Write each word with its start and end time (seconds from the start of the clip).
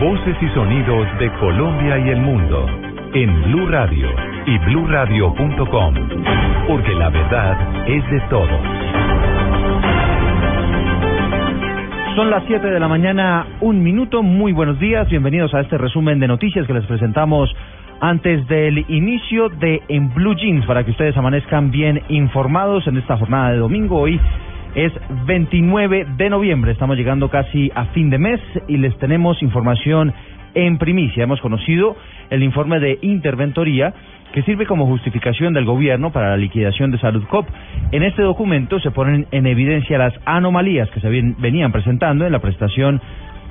Voces 0.00 0.36
y 0.42 0.48
sonidos 0.50 1.06
de 1.18 1.32
Colombia 1.40 1.98
y 1.98 2.10
el 2.10 2.20
mundo 2.20 2.66
en 3.14 3.42
Blue 3.44 3.66
Radio 3.68 4.08
y 4.44 4.58
bluradio.com, 4.58 5.94
porque 6.68 6.94
la 6.94 7.08
verdad 7.08 7.88
es 7.88 8.10
de 8.10 8.20
todos. 8.28 8.60
Son 12.14 12.28
las 12.28 12.44
7 12.46 12.66
de 12.66 12.78
la 12.78 12.88
mañana, 12.88 13.46
un 13.62 13.82
minuto. 13.82 14.22
Muy 14.22 14.52
buenos 14.52 14.78
días, 14.78 15.08
bienvenidos 15.08 15.54
a 15.54 15.60
este 15.60 15.78
resumen 15.78 16.20
de 16.20 16.28
noticias 16.28 16.66
que 16.66 16.74
les 16.74 16.84
presentamos 16.84 17.50
antes 18.00 18.46
del 18.48 18.84
inicio 18.90 19.48
de 19.48 19.80
En 19.88 20.12
Blue 20.12 20.34
Jeans 20.34 20.66
para 20.66 20.84
que 20.84 20.90
ustedes 20.90 21.16
amanezcan 21.16 21.70
bien 21.70 22.02
informados 22.10 22.86
en 22.86 22.98
esta 22.98 23.16
jornada 23.16 23.52
de 23.52 23.58
domingo. 23.58 24.00
Hoy 24.00 24.20
es 24.74 24.92
29 25.26 26.06
de 26.16 26.30
noviembre, 26.30 26.72
estamos 26.72 26.96
llegando 26.96 27.28
casi 27.28 27.70
a 27.74 27.86
fin 27.86 28.10
de 28.10 28.18
mes 28.18 28.40
y 28.68 28.78
les 28.78 28.96
tenemos 28.98 29.42
información 29.42 30.12
en 30.54 30.78
primicia. 30.78 31.24
Hemos 31.24 31.40
conocido 31.40 31.96
el 32.30 32.42
informe 32.42 32.80
de 32.80 32.98
interventoría 33.02 33.94
que 34.32 34.42
sirve 34.42 34.66
como 34.66 34.86
justificación 34.86 35.52
del 35.52 35.66
gobierno 35.66 36.10
para 36.10 36.30
la 36.30 36.36
liquidación 36.36 36.90
de 36.90 36.98
Salud 36.98 37.24
Cop. 37.28 37.46
En 37.90 38.02
este 38.02 38.22
documento 38.22 38.80
se 38.80 38.90
ponen 38.90 39.26
en 39.30 39.46
evidencia 39.46 39.98
las 39.98 40.14
anomalías 40.24 40.90
que 40.90 41.00
se 41.00 41.08
venían 41.08 41.70
presentando 41.70 42.24
en 42.24 42.32
la 42.32 42.38
prestación 42.38 43.00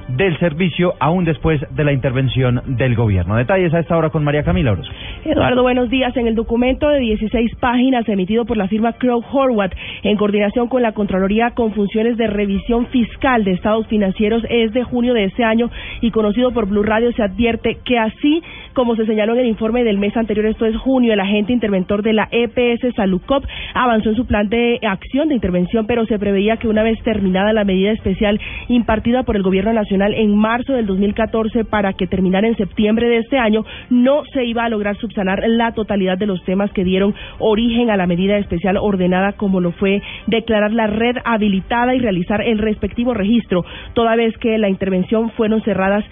del 0.10 0.38
servicio 0.40 0.94
aún 1.00 1.26
después 1.26 1.62
de 1.70 1.84
la 1.84 1.94
intervención 1.94 2.62
del 2.66 2.96
gobierno. 2.96 3.36
Detalles 3.36 3.74
a 3.74 3.80
esta 3.80 3.98
hora 3.98 4.10
con 4.10 4.24
María 4.24 4.44
Camila 4.44 4.72
Orozco. 4.72 4.94
Eduardo, 5.24 5.62
buenos 5.62 5.90
días. 5.90 6.16
En 6.18 6.28
el 6.28 6.36
documento 6.36 6.90
de 6.90 7.00
16 7.00 7.56
páginas 7.60 8.08
emitido 8.10 8.46
por 8.46 8.58
la 8.58 8.68
firma 8.68 8.94
Crow 8.94 9.24
Horwath 9.32 9.74
en 10.04 10.18
coordinación 10.18 10.68
con 10.68 10.82
la 10.82 10.94
Contraloría 10.94 11.52
con 11.52 11.74
funciones 11.74 12.18
de 12.18 12.28
revisión 12.28 12.88
fiscal 12.88 13.44
de 13.44 13.52
estados 13.52 13.88
financieros 13.88 14.44
es 14.50 14.74
de 14.74 14.84
junio 14.84 15.14
de 15.14 15.26
ese 15.26 15.44
año 15.44 15.70
y 16.02 16.12
conocido 16.12 16.52
por 16.52 16.68
Blue 16.68 16.84
Radio 16.84 17.12
se 17.12 17.24
advierte 17.24 17.78
que 17.86 17.98
así 17.98 18.42
como 18.74 18.96
se 18.96 19.06
señaló 19.06 19.34
en 19.34 19.42
el 19.42 19.48
informe 19.48 19.84
del 19.84 19.98
mes 19.98 20.16
anterior, 20.16 20.46
esto 20.46 20.66
es 20.66 20.78
junio, 20.78 21.14
el 21.14 21.20
agente 21.20 21.52
interventor 21.52 22.04
de 22.04 22.14
la 22.14 22.30
EPS 22.32 22.96
Salucop 22.96 23.44
avanzó 23.74 24.10
en 24.10 24.16
su 24.16 24.26
plan 24.26 24.48
de 24.48 24.80
acción 24.82 25.28
de 25.28 25.36
intervención, 25.36 25.86
pero 25.88 26.06
se 26.06 26.18
preveía 26.18 26.58
que 26.58 26.70
una 26.70 26.82
vez 26.82 26.98
terminada 27.04 27.52
la 27.52 27.66
medida 27.66 27.92
especial 27.92 28.40
impartida 28.70 29.24
por 29.24 29.36
el 29.36 29.44
Gobierno 29.44 29.74
Nacional 29.74 29.91
en 29.92 30.36
marzo 30.36 30.74
del 30.74 30.86
2014 30.86 31.66
para 31.66 31.94
que 31.94 32.08
terminara 32.08 32.48
en 32.48 32.56
septiembre 32.56 33.10
de 33.10 33.18
este 33.18 33.38
año, 33.38 33.66
no 33.90 34.24
se 34.34 34.46
iba 34.46 34.64
a 34.64 34.70
lograr 34.70 34.98
subsanar 34.98 35.44
la 35.48 35.74
totalidad 35.74 36.18
de 36.18 36.28
los 36.28 36.44
temas 36.46 36.72
que 36.72 36.84
dieron 36.84 37.14
origen 37.40 37.90
a 37.90 37.98
la 37.98 38.08
medida 38.08 38.38
especial 38.38 38.78
ordenada 38.78 39.34
como 39.34 39.60
lo 39.60 39.72
fue 39.72 40.02
declarar 40.28 40.72
la 40.72 40.88
red 40.88 41.18
habilitada 41.26 41.94
y 41.94 42.00
realizar 42.00 42.42
el 42.42 42.60
respectivo 42.60 43.14
registro, 43.14 43.66
toda 43.94 44.16
vez 44.16 44.38
que 44.38 44.58
la 44.58 44.70
intervención 44.70 45.32
fueron 45.32 45.62
cerradas 45.62 46.06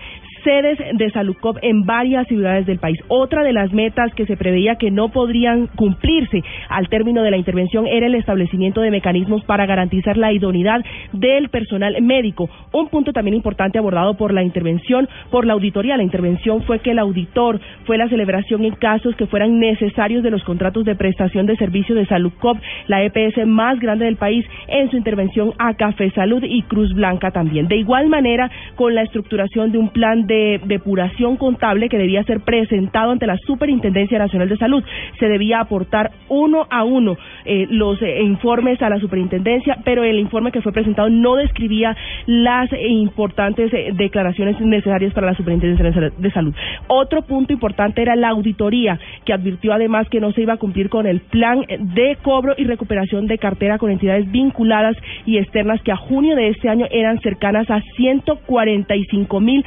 sedes 0.44 0.78
de 0.94 1.10
Salucop 1.12 1.58
en 1.62 1.86
varias 1.86 2.28
ciudades 2.28 2.66
del 2.66 2.80
país. 2.80 3.00
Otra 3.08 3.44
de 3.44 3.54
las 3.54 3.72
metas 3.74 4.14
que 4.16 4.26
se 4.26 4.38
preveía 4.38 4.76
que 4.76 4.92
no 4.92 5.10
podrían 5.10 5.68
cumplirse 5.68 6.42
al 6.70 6.88
término 6.90 7.24
de 7.24 7.32
la 7.32 7.38
intervención 7.38 7.88
era 7.88 8.08
el 8.08 8.16
establecimiento 8.16 8.82
de 8.82 8.92
mecanismos 8.92 9.44
para 9.46 9.66
garantizar 9.66 10.18
la 10.18 10.32
idoneidad 10.32 10.84
del 11.14 11.50
personal 11.50 11.96
médico. 12.02 12.50
Un 12.72 12.90
punto 12.90 13.14
también 13.14 13.36
importante 13.36 13.78
abordado 13.78 14.16
por 14.16 14.34
la 14.34 14.44
intervención, 14.44 15.08
por 15.32 15.46
la 15.46 15.54
auditoría. 15.54 15.98
La 15.98 16.04
intervención 16.04 16.64
fue 16.64 16.80
que 16.80 16.92
el 16.92 17.00
auditor 17.00 17.60
fue 17.86 17.98
la 17.98 18.10
celebración 18.10 18.64
en 18.66 18.76
casos 18.76 19.16
que 19.16 19.28
fueran 19.28 19.60
necesarios 19.60 20.24
de 20.24 20.32
los 20.32 20.44
contratos 20.44 20.86
de 20.86 20.96
prestación 20.96 21.46
de 21.46 21.56
servicios 21.58 21.98
de 21.98 22.06
Salucop, 22.06 22.58
la 22.88 23.04
EPS 23.04 23.46
más 23.46 23.80
grande 23.80 24.06
del 24.06 24.18
país, 24.18 24.46
en 24.68 24.90
su 24.90 24.98
intervención 24.98 25.54
a 25.58 25.74
Café 25.74 26.12
Salud 26.12 26.44
y 26.44 26.62
Cruz 26.64 26.94
Blanca 26.94 27.32
también. 27.32 27.68
De 27.68 27.78
igual 27.78 28.08
manera, 28.08 28.50
con 28.76 28.96
la 28.96 29.04
estructuración 29.04 29.72
de 29.72 29.78
un 29.78 29.90
plan 29.90 30.26
de 30.30 30.62
depuración 30.64 31.36
contable 31.36 31.90
que 31.90 31.98
debía 31.98 32.24
ser 32.24 32.40
presentado 32.42 33.12
ante 33.12 33.28
la 33.28 33.38
Superintendencia 33.40 34.20
Nacional 34.20 34.48
de 34.48 34.58
Salud. 34.58 34.84
Se 35.20 35.28
debía 35.28 35.60
aportar 35.60 36.12
uno 36.30 36.68
a 36.70 36.84
uno 36.84 37.18
eh, 37.46 37.68
los 37.70 38.02
eh, 38.02 38.22
informes 38.22 38.82
a 38.82 38.90
la 38.90 39.00
Superintendencia, 39.00 39.80
pero 39.84 40.04
el 40.04 40.20
informe 40.20 40.52
que 40.52 40.62
fue 40.62 40.72
presentado 40.72 41.10
no 41.10 41.36
describía 41.36 41.98
las 42.28 42.70
importantes 42.72 43.74
eh, 43.74 43.90
declaraciones 43.94 44.60
necesarias 44.62 45.14
para 45.14 45.28
la 45.28 45.36
Superintendencia 45.36 46.12
de 46.16 46.32
Salud. 46.32 46.54
Otro 46.88 47.24
punto 47.24 47.52
importante 47.52 48.02
era 48.02 48.16
la 48.16 48.30
auditoría, 48.30 49.00
que 49.26 49.34
advirtió 49.34 49.74
además 49.74 50.08
que 50.10 50.20
no 50.20 50.32
se 50.32 50.42
iba 50.42 50.54
a 50.54 50.58
cumplir 50.58 50.90
con 50.90 51.08
el 51.08 51.22
plan 51.22 51.66
de 51.68 52.18
cobro 52.22 52.54
y 52.58 52.66
recuperación 52.66 53.26
de 53.26 53.40
cartera 53.40 53.80
con 53.80 53.90
entidades 53.90 54.32
vinculadas 54.32 54.96
y 55.26 55.38
externas 55.38 55.82
que 55.82 55.92
a 55.92 55.98
junio 55.98 56.36
de 56.36 56.50
este 56.50 56.70
año 56.70 56.86
eran 56.92 57.20
cercanas 57.22 57.70
a 57.72 57.82
145 57.96 59.40
mil 59.40 59.66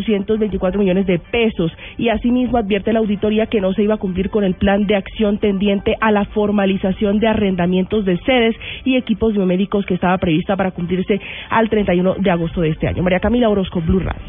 824 0.00 0.80
millones 0.80 1.06
de 1.06 1.18
pesos 1.18 1.72
y 1.96 2.08
asimismo 2.08 2.58
advierte 2.58 2.92
la 2.92 3.00
auditoría 3.00 3.46
que 3.46 3.60
no 3.60 3.72
se 3.72 3.82
iba 3.82 3.94
a 3.94 3.98
cumplir 3.98 4.30
con 4.30 4.44
el 4.44 4.54
plan 4.54 4.86
de 4.86 4.96
acción 4.96 5.38
tendiente 5.38 5.96
a 6.00 6.10
la 6.10 6.24
formalización 6.26 7.18
de 7.18 7.28
arrendamientos 7.28 8.04
de 8.04 8.18
sedes 8.18 8.56
y 8.84 8.96
equipos 8.96 9.32
biomédicos 9.32 9.86
que 9.86 9.94
estaba 9.94 10.18
prevista 10.18 10.56
para 10.56 10.70
cumplirse 10.70 11.20
al 11.50 11.68
31 11.68 12.14
de 12.18 12.30
agosto 12.30 12.60
de 12.60 12.70
este 12.70 12.88
año. 12.88 13.02
María 13.02 13.20
Camila 13.20 13.48
Orozco, 13.48 13.80
Blue 13.80 14.00
Radio. 14.00 14.22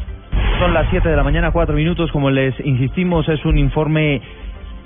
Son 0.58 0.72
las 0.74 0.88
7 0.90 1.08
de 1.08 1.16
la 1.16 1.24
mañana, 1.24 1.50
cuatro 1.50 1.74
minutos. 1.74 2.10
Como 2.12 2.30
les 2.30 2.54
insistimos, 2.64 3.28
es 3.28 3.44
un 3.44 3.58
informe 3.58 4.20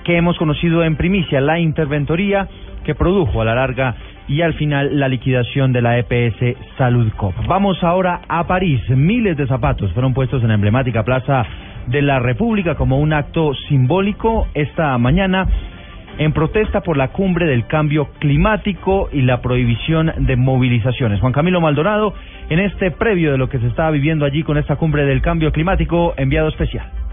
que 0.05 0.17
hemos 0.17 0.39
conocido 0.39 0.85
en 0.85 0.97
primicia, 0.97 1.41
la 1.41 1.59
interventoría 1.59 2.49
que 2.85 2.95
produjo 2.95 3.43
a 3.43 3.45
la 3.45 3.55
larga 3.55 3.97
y 4.29 4.43
al 4.43 4.55
final 4.55 4.99
la 4.99 5.09
liquidación 5.09 5.73
de 5.73 5.83
la 5.83 5.99
EPS 5.99 6.57
Salud 6.77 7.11
Cop. 7.17 7.35
Vamos 7.47 7.83
ahora 7.83 8.23
a 8.29 8.47
París. 8.47 8.81
Miles 8.91 9.37
de 9.37 9.47
zapatos 9.47 9.93
fueron 9.93 10.15
puestos 10.15 10.43
en 10.43 10.49
la 10.49 10.55
emblemática 10.55 11.05
Plaza 11.05 11.45
de 11.87 12.03
la 12.03 12.19
República 12.19 12.75
como 12.75 12.99
un 12.99 13.13
acto 13.13 13.55
simbólico 13.69 14.49
esta 14.55 14.97
mañana 14.99 15.47
en 16.19 16.33
protesta 16.33 16.81
por 16.81 16.97
la 16.97 17.09
cumbre 17.09 17.47
del 17.47 17.67
cambio 17.67 18.09
climático 18.19 19.09
y 19.13 19.23
la 19.23 19.41
prohibición 19.43 20.13
de 20.19 20.37
movilizaciones. 20.37 21.21
Juan 21.21 21.33
Camilo 21.33 21.61
Maldonado, 21.61 22.15
en 22.49 22.59
este 22.59 22.91
previo 22.91 23.33
de 23.33 23.39
lo 23.39 23.49
que 23.49 23.59
se 23.59 23.67
estaba 23.67 23.91
viviendo 23.91 24.25
allí 24.25 24.43
con 24.43 24.57
esta 24.57 24.77
cumbre 24.77 25.05
del 25.05 25.21
cambio 25.21 25.53
climático, 25.53 26.15
enviado 26.17 26.49
especial. 26.49 27.06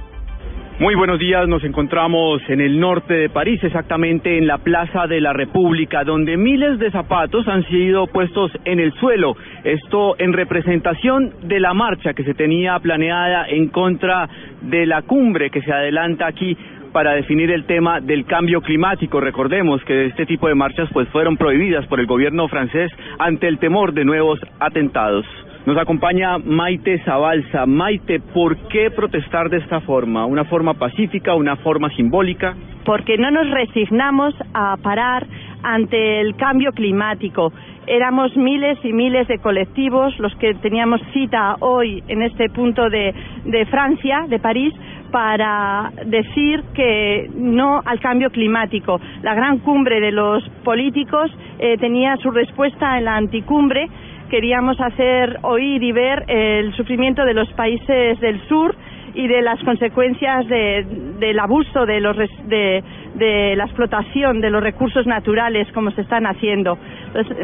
Muy 0.84 0.96
buenos 0.96 1.18
días, 1.18 1.48
nos 1.48 1.64
encontramos 1.64 2.42
en 2.50 2.60
el 2.60 2.78
norte 2.78 3.14
de 3.14 3.30
París, 3.30 3.64
exactamente 3.64 4.38
en 4.38 4.48
la 4.48 4.58
Plaza 4.58 5.08
de 5.08 5.22
la 5.22 5.32
República, 5.32 6.04
donde 6.04 6.36
miles 6.36 6.78
de 6.78 6.92
zapatos 6.92 7.48
han 7.48 7.66
sido 7.70 8.08
puestos 8.08 8.52
en 8.66 8.82
el 8.82 8.92
suelo. 8.96 9.38
Esto 9.64 10.16
en 10.20 10.34
representación 10.34 11.36
de 11.44 11.62
la 11.62 11.74
marcha 11.74 12.14
que 12.14 12.26
se 12.26 12.34
tenía 12.34 12.78
planeada 12.80 13.46
en 13.48 13.70
contra 13.70 14.28
de 14.62 14.86
la 14.86 15.04
cumbre 15.04 15.52
que 15.52 15.62
se 15.62 15.72
adelanta 15.72 16.28
aquí 16.28 16.58
para 16.92 17.14
definir 17.14 17.50
el 17.50 17.64
tema 17.64 18.02
del 18.02 18.26
cambio 18.26 18.60
climático. 18.60 19.22
Recordemos 19.22 19.82
que 19.86 20.08
este 20.08 20.26
tipo 20.26 20.50
de 20.50 20.56
marchas 20.56 20.90
pues 20.92 21.08
fueron 21.10 21.38
prohibidas 21.38 21.88
por 21.88 22.02
el 22.02 22.08
gobierno 22.08 22.50
francés 22.50 22.92
ante 23.20 23.48
el 23.48 23.58
temor 23.58 23.94
de 23.94 24.04
nuevos 24.04 24.38
atentados. 24.60 25.26
Nos 25.66 25.78
acompaña 25.78 26.40
Maite 26.40 27.00
Zabalza. 27.06 27.66
Maite, 27.66 28.20
¿por 28.20 28.58
qué 28.68 28.92
protestar 28.92 29.50
de 29.50 29.60
esta 29.60 29.80
forma? 29.80 30.26
¿Una 30.26 30.44
forma 30.44 30.74
pacífica, 30.74 31.36
una 31.36 31.56
forma 31.56 31.90
simbólica? 31.92 32.54
Porque 32.84 33.18
no 33.18 33.32
nos 33.32 33.50
resignamos 33.50 34.36
a 34.54 34.76
parar 34.84 35.26
ante 35.64 36.20
el 36.20 36.36
cambio 36.36 36.74
climático. 36.74 37.54
Éramos 37.88 38.36
miles 38.36 38.78
y 38.84 38.92
miles 38.92 39.26
de 39.30 39.38
colectivos 39.38 40.14
los 40.20 40.36
que 40.36 40.54
teníamos 40.56 41.00
cita 41.14 41.56
hoy 41.62 42.04
en 42.10 42.24
este 42.24 42.50
punto 42.50 42.90
de, 42.90 43.14
de 43.46 43.66
Francia, 43.68 44.26
de 44.28 44.40
París, 44.40 44.74
para 45.14 45.94
decir 46.08 46.62
que 46.74 47.30
no 47.36 47.82
al 47.86 48.02
cambio 48.02 48.32
climático. 48.32 49.00
La 49.22 49.34
gran 49.34 49.60
cumbre 49.60 50.02
de 50.02 50.12
los 50.12 50.44
políticos 50.66 51.32
eh, 51.60 51.78
tenía 51.78 52.18
su 52.18 52.32
respuesta 52.32 52.98
en 52.98 53.06
la 53.06 53.16
anticumbre 53.16 53.88
queríamos 54.34 54.82
hacer 54.82 55.38
oír 55.44 55.84
y 55.84 55.92
ver 55.92 56.24
el 56.28 56.74
sufrimiento 56.74 57.24
de 57.24 57.36
los 57.36 57.48
países 57.54 58.20
del 58.20 58.42
sur 58.48 58.76
y 59.14 59.28
de 59.28 59.44
las 59.44 59.64
consecuencias 59.64 60.48
del 60.48 61.38
abuso 61.38 61.86
de, 61.86 62.02
los, 62.02 62.18
de, 62.18 62.84
de, 63.14 63.56
la 63.56 63.66
explotación 63.66 64.42
de 64.42 64.50
los 64.50 64.64
recursos 64.64 65.06
naturales 65.06 65.72
como 65.72 65.92
se 65.92 66.02
están 66.02 66.26
haciendo. 66.26 66.80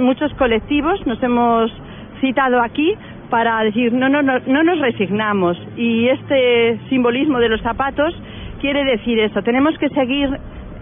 muchos 0.01 0.33
colectivos 0.33 1.05
nos 1.05 1.21
hemos 1.21 1.71
citado 2.21 2.59
aquí 2.59 2.95
para 3.29 3.61
decir 3.61 3.93
no, 3.93 4.09
no, 4.09 4.23
no, 4.23 4.39
no 4.47 4.63
nos 4.63 4.79
resignamos 4.79 5.61
y 5.77 6.07
este 6.07 6.79
simbolismo 6.89 7.37
de 7.37 7.49
los 7.49 7.61
zapatos 7.61 8.19
quiere 8.61 8.83
decir 8.83 9.19
eso. 9.19 9.43
Tenemos 9.43 9.77
que 9.77 9.89
seguir 9.89 10.27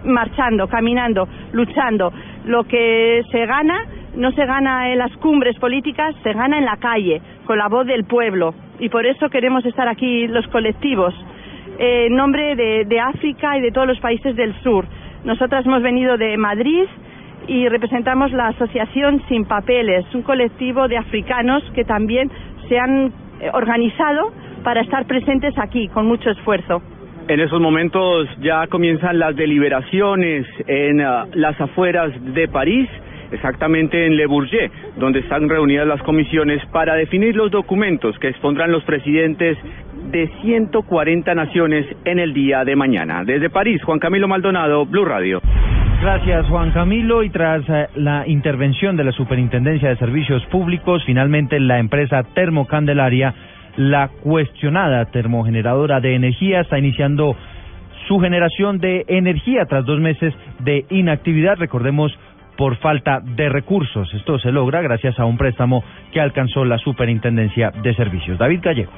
marchando, 0.04 0.68
caminando, 0.68 1.28
luchando. 1.52 2.10
Lo 2.46 2.64
que 2.64 3.20
se 3.30 3.44
gana 3.44 3.76
no 4.18 4.32
se 4.32 4.44
gana 4.44 4.90
en 4.90 4.98
las 4.98 5.16
cumbres 5.18 5.56
políticas, 5.58 6.14
se 6.24 6.32
gana 6.32 6.58
en 6.58 6.64
la 6.64 6.76
calle, 6.76 7.22
con 7.46 7.56
la 7.56 7.68
voz 7.68 7.86
del 7.86 8.04
pueblo. 8.04 8.52
Y 8.80 8.88
por 8.88 9.06
eso 9.06 9.30
queremos 9.30 9.64
estar 9.64 9.88
aquí 9.88 10.26
los 10.26 10.46
colectivos, 10.48 11.14
en 11.78 12.14
nombre 12.16 12.56
de, 12.56 13.00
África 13.00 13.56
y 13.56 13.60
de 13.60 13.70
todos 13.70 13.86
los 13.86 14.00
países 14.00 14.34
del 14.34 14.54
sur. 14.62 14.84
Nosotras 15.24 15.64
hemos 15.64 15.82
venido 15.82 16.16
de 16.16 16.36
Madrid 16.36 16.84
y 17.46 17.68
representamos 17.68 18.32
la 18.32 18.48
Asociación 18.48 19.22
Sin 19.28 19.44
Papeles, 19.44 20.04
un 20.12 20.22
colectivo 20.22 20.88
de 20.88 20.96
africanos 20.96 21.62
que 21.72 21.84
también 21.84 22.28
se 22.68 22.78
han 22.78 23.12
eh, 23.40 23.50
organizado 23.52 24.32
para 24.64 24.80
estar 24.80 25.06
presentes 25.06 25.56
aquí 25.58 25.86
con 25.88 26.06
mucho 26.06 26.30
esfuerzo. 26.30 26.82
En 27.28 27.38
esos 27.38 27.60
momentos 27.60 28.26
ya 28.40 28.66
comienzan 28.66 29.18
las 29.18 29.36
deliberaciones 29.36 30.46
en 30.66 31.00
ah, 31.02 31.26
las 31.34 31.60
afueras 31.60 32.12
de 32.34 32.48
París, 32.48 32.88
exactamente 33.32 34.06
en 34.06 34.16
Le 34.16 34.26
Bourget, 34.26 34.70
donde 34.96 35.20
están 35.20 35.48
reunidas 35.48 35.86
las 35.86 36.02
comisiones 36.02 36.64
para 36.66 36.94
definir 36.94 37.36
los 37.36 37.50
documentos 37.50 38.18
que 38.18 38.28
expondrán 38.28 38.72
los 38.72 38.84
presidentes 38.84 39.58
de 40.10 40.28
140 40.42 41.34
naciones 41.34 41.86
en 42.04 42.18
el 42.18 42.32
día 42.32 42.64
de 42.64 42.76
mañana. 42.76 43.24
Desde 43.24 43.50
París, 43.50 43.82
Juan 43.84 43.98
Camilo 43.98 44.28
Maldonado, 44.28 44.86
Blue 44.86 45.04
Radio. 45.04 45.40
Gracias, 46.00 46.46
Juan 46.46 46.70
Camilo. 46.70 47.22
Y 47.24 47.30
tras 47.30 47.68
eh, 47.68 47.88
la 47.96 48.26
intervención 48.26 48.96
de 48.96 49.04
la 49.04 49.12
Superintendencia 49.12 49.88
de 49.88 49.96
Servicios 49.96 50.44
Públicos, 50.46 51.02
finalmente 51.04 51.58
la 51.58 51.78
empresa 51.78 52.22
Termocandelaria 52.34 53.34
la 53.78 54.08
cuestionada 54.08 55.04
termogeneradora 55.06 56.00
de 56.00 56.16
energía 56.16 56.62
está 56.62 56.78
iniciando 56.78 57.36
su 58.08 58.18
generación 58.18 58.78
de 58.78 59.04
energía 59.06 59.66
tras 59.66 59.84
dos 59.84 60.00
meses 60.00 60.34
de 60.58 60.84
inactividad, 60.90 61.56
recordemos, 61.58 62.12
por 62.58 62.76
falta 62.78 63.20
de 63.20 63.48
recursos. 63.48 64.12
Esto 64.12 64.40
se 64.40 64.50
logra 64.50 64.82
gracias 64.82 65.18
a 65.20 65.24
un 65.24 65.38
préstamo 65.38 65.84
que 66.12 66.20
alcanzó 66.20 66.64
la 66.64 66.76
Superintendencia 66.76 67.70
de 67.70 67.94
Servicios. 67.94 68.36
David 68.36 68.60
Gallego. 68.62 68.90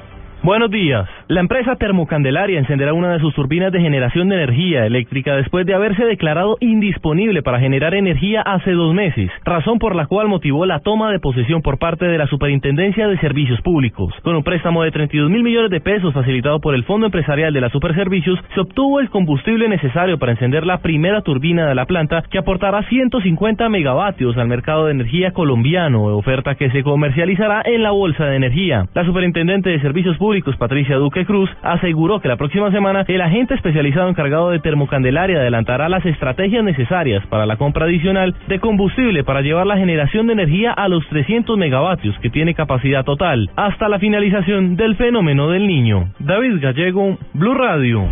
Buenos 0.43 0.71
días. 0.71 1.07
La 1.27 1.39
empresa 1.39 1.75
Termocandelaria 1.75 2.57
encenderá 2.57 2.95
una 2.95 3.13
de 3.13 3.19
sus 3.19 3.31
turbinas 3.35 3.71
de 3.71 3.79
generación 3.79 4.27
de 4.27 4.37
energía 4.37 4.87
eléctrica 4.87 5.35
después 5.35 5.67
de 5.67 5.75
haberse 5.75 6.03
declarado 6.03 6.57
indisponible 6.61 7.43
para 7.43 7.59
generar 7.59 7.93
energía 7.93 8.41
hace 8.41 8.71
dos 8.71 8.91
meses, 8.95 9.29
razón 9.45 9.77
por 9.77 9.95
la 9.95 10.07
cual 10.07 10.29
motivó 10.29 10.65
la 10.65 10.79
toma 10.79 11.11
de 11.11 11.19
posesión 11.19 11.61
por 11.61 11.77
parte 11.77 12.05
de 12.07 12.17
la 12.17 12.25
Superintendencia 12.25 13.07
de 13.07 13.19
Servicios 13.19 13.61
Públicos. 13.61 14.15
Con 14.23 14.35
un 14.35 14.41
préstamo 14.41 14.81
de 14.81 14.89
32 14.89 15.29
mil 15.29 15.43
millones 15.43 15.69
de 15.69 15.79
pesos 15.79 16.11
facilitado 16.11 16.59
por 16.59 16.73
el 16.73 16.85
Fondo 16.85 17.05
Empresarial 17.05 17.53
de 17.53 17.61
la 17.61 17.69
Superservicios, 17.69 18.39
se 18.55 18.61
obtuvo 18.61 18.99
el 18.99 19.11
combustible 19.11 19.69
necesario 19.69 20.17
para 20.17 20.31
encender 20.31 20.65
la 20.65 20.79
primera 20.79 21.21
turbina 21.21 21.67
de 21.67 21.75
la 21.75 21.85
planta 21.85 22.23
que 22.31 22.39
aportará 22.39 22.81
150 22.89 23.69
megavatios 23.69 24.35
al 24.37 24.47
mercado 24.47 24.87
de 24.87 24.93
energía 24.93 25.33
colombiano, 25.33 26.05
oferta 26.05 26.55
que 26.55 26.71
se 26.71 26.81
comercializará 26.81 27.61
en 27.63 27.83
la 27.83 27.91
Bolsa 27.91 28.25
de 28.25 28.37
Energía. 28.37 28.87
La 28.95 29.05
Superintendente 29.05 29.69
de 29.69 29.79
Servicios 29.81 30.17
Públicos 30.17 30.30
Patricia 30.57 30.95
Duque 30.95 31.25
Cruz, 31.25 31.49
aseguró 31.61 32.19
que 32.21 32.27
la 32.27 32.37
próxima 32.37 32.71
semana 32.71 33.03
el 33.07 33.21
agente 33.21 33.53
especializado 33.53 34.09
encargado 34.09 34.49
de 34.49 34.59
Termocandelaria 34.59 35.39
adelantará 35.39 35.89
las 35.89 36.05
estrategias 36.05 36.63
necesarias 36.63 37.25
para 37.27 37.45
la 37.45 37.57
compra 37.57 37.85
adicional 37.85 38.33
de 38.47 38.59
combustible 38.59 39.23
para 39.23 39.41
llevar 39.41 39.67
la 39.67 39.77
generación 39.77 40.27
de 40.27 40.33
energía 40.33 40.71
a 40.71 40.87
los 40.87 41.05
300 41.09 41.57
megavatios 41.57 42.17
que 42.19 42.29
tiene 42.29 42.55
capacidad 42.55 43.03
total 43.03 43.49
hasta 43.55 43.89
la 43.89 43.99
finalización 43.99 44.77
del 44.77 44.95
fenómeno 44.95 45.49
del 45.49 45.67
niño. 45.67 46.11
David 46.19 46.59
Gallego, 46.61 47.17
Blue 47.33 47.53
Radio. 47.53 48.05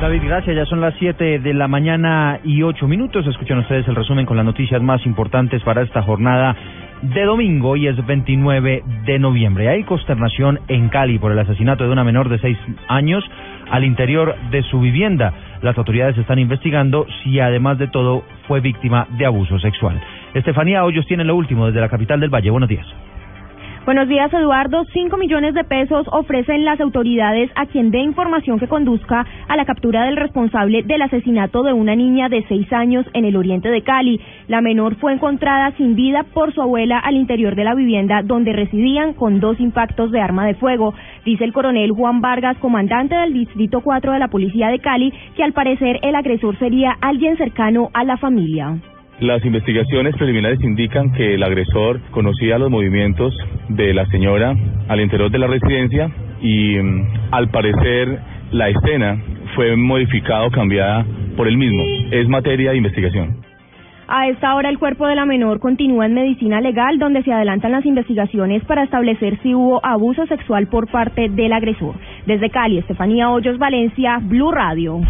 David, 0.00 0.22
gracias. 0.24 0.56
Ya 0.56 0.66
son 0.66 0.80
las 0.80 0.94
7 0.98 1.38
de 1.38 1.54
la 1.54 1.68
mañana 1.68 2.40
y 2.42 2.62
8 2.62 2.88
minutos. 2.88 3.26
Escuchan 3.26 3.58
ustedes 3.58 3.86
el 3.86 3.94
resumen 3.94 4.26
con 4.26 4.36
las 4.36 4.44
noticias 4.44 4.82
más 4.82 5.04
importantes 5.06 5.62
para 5.62 5.82
esta 5.82 6.02
jornada 6.02 6.56
de 7.02 7.24
domingo 7.24 7.76
y 7.76 7.86
es 7.86 8.06
29 8.06 8.82
de 9.04 9.18
noviembre. 9.18 9.68
Hay 9.68 9.84
consternación 9.84 10.60
en 10.68 10.88
Cali 10.88 11.18
por 11.18 11.32
el 11.32 11.38
asesinato 11.38 11.84
de 11.84 11.90
una 11.90 12.04
menor 12.04 12.28
de 12.28 12.38
6 12.38 12.56
años 12.88 13.24
al 13.70 13.84
interior 13.84 14.34
de 14.50 14.62
su 14.62 14.80
vivienda. 14.80 15.32
Las 15.62 15.76
autoridades 15.78 16.18
están 16.18 16.38
investigando 16.38 17.06
si 17.22 17.40
además 17.40 17.78
de 17.78 17.88
todo 17.88 18.24
fue 18.46 18.60
víctima 18.60 19.06
de 19.18 19.26
abuso 19.26 19.58
sexual. 19.58 20.00
Estefanía 20.34 20.84
Hoyos 20.84 21.06
tiene 21.06 21.24
lo 21.24 21.36
último 21.36 21.66
desde 21.66 21.80
la 21.80 21.88
capital 21.88 22.20
del 22.20 22.30
Valle. 22.30 22.50
Buenos 22.50 22.68
días. 22.68 22.86
Buenos 23.84 24.08
días, 24.08 24.32
Eduardo. 24.32 24.86
Cinco 24.94 25.18
millones 25.18 25.52
de 25.52 25.62
pesos 25.62 26.06
ofrecen 26.10 26.64
las 26.64 26.80
autoridades 26.80 27.50
a 27.54 27.66
quien 27.66 27.90
dé 27.90 27.98
información 27.98 28.58
que 28.58 28.66
conduzca 28.66 29.26
a 29.46 29.56
la 29.58 29.66
captura 29.66 30.04
del 30.04 30.16
responsable 30.16 30.82
del 30.84 31.02
asesinato 31.02 31.62
de 31.62 31.74
una 31.74 31.94
niña 31.94 32.30
de 32.30 32.46
seis 32.48 32.72
años 32.72 33.04
en 33.12 33.26
el 33.26 33.36
oriente 33.36 33.68
de 33.68 33.82
Cali. 33.82 34.22
La 34.48 34.62
menor 34.62 34.94
fue 34.96 35.12
encontrada 35.12 35.70
sin 35.76 35.96
vida 35.96 36.22
por 36.32 36.54
su 36.54 36.62
abuela 36.62 36.98
al 36.98 37.16
interior 37.16 37.56
de 37.56 37.64
la 37.64 37.74
vivienda 37.74 38.22
donde 38.22 38.54
residían 38.54 39.12
con 39.12 39.38
dos 39.38 39.60
impactos 39.60 40.10
de 40.10 40.20
arma 40.22 40.46
de 40.46 40.54
fuego. 40.54 40.94
Dice 41.26 41.44
el 41.44 41.52
coronel 41.52 41.92
Juan 41.92 42.22
Vargas, 42.22 42.56
comandante 42.60 43.14
del 43.14 43.34
Distrito 43.34 43.82
4 43.82 44.12
de 44.12 44.18
la 44.18 44.28
Policía 44.28 44.68
de 44.68 44.78
Cali, 44.78 45.12
que 45.36 45.44
al 45.44 45.52
parecer 45.52 45.98
el 46.00 46.14
agresor 46.14 46.58
sería 46.58 46.96
alguien 47.02 47.36
cercano 47.36 47.90
a 47.92 48.02
la 48.04 48.16
familia. 48.16 48.78
Las 49.20 49.44
investigaciones 49.44 50.16
preliminares 50.16 50.60
indican 50.62 51.12
que 51.12 51.34
el 51.34 51.42
agresor 51.44 52.00
conocía 52.10 52.58
los 52.58 52.68
movimientos 52.68 53.32
de 53.68 53.94
la 53.94 54.06
señora 54.06 54.54
al 54.88 55.00
interior 55.00 55.30
de 55.30 55.38
la 55.38 55.46
residencia 55.46 56.10
y 56.40 56.76
mm, 56.76 57.06
al 57.30 57.48
parecer 57.48 58.18
la 58.50 58.68
escena 58.70 59.16
fue 59.54 59.76
modificada 59.76 60.44
o 60.44 60.50
cambiada 60.50 61.06
por 61.36 61.46
él 61.46 61.56
mismo. 61.56 61.82
Es 62.10 62.28
materia 62.28 62.72
de 62.72 62.78
investigación. 62.78 63.44
A 64.06 64.28
esta 64.28 64.54
hora 64.54 64.68
el 64.68 64.78
cuerpo 64.78 65.06
de 65.06 65.14
la 65.14 65.24
menor 65.24 65.60
continúa 65.60 66.06
en 66.06 66.14
medicina 66.14 66.60
legal 66.60 66.98
donde 66.98 67.22
se 67.22 67.32
adelantan 67.32 67.72
las 67.72 67.86
investigaciones 67.86 68.62
para 68.64 68.82
establecer 68.82 69.38
si 69.42 69.54
hubo 69.54 69.84
abuso 69.84 70.26
sexual 70.26 70.66
por 70.66 70.90
parte 70.90 71.28
del 71.30 71.52
agresor. 71.52 71.94
Desde 72.26 72.50
Cali, 72.50 72.78
Estefanía 72.78 73.30
Hoyos, 73.30 73.58
Valencia, 73.58 74.18
Blue 74.20 74.50
Radio. 74.50 75.00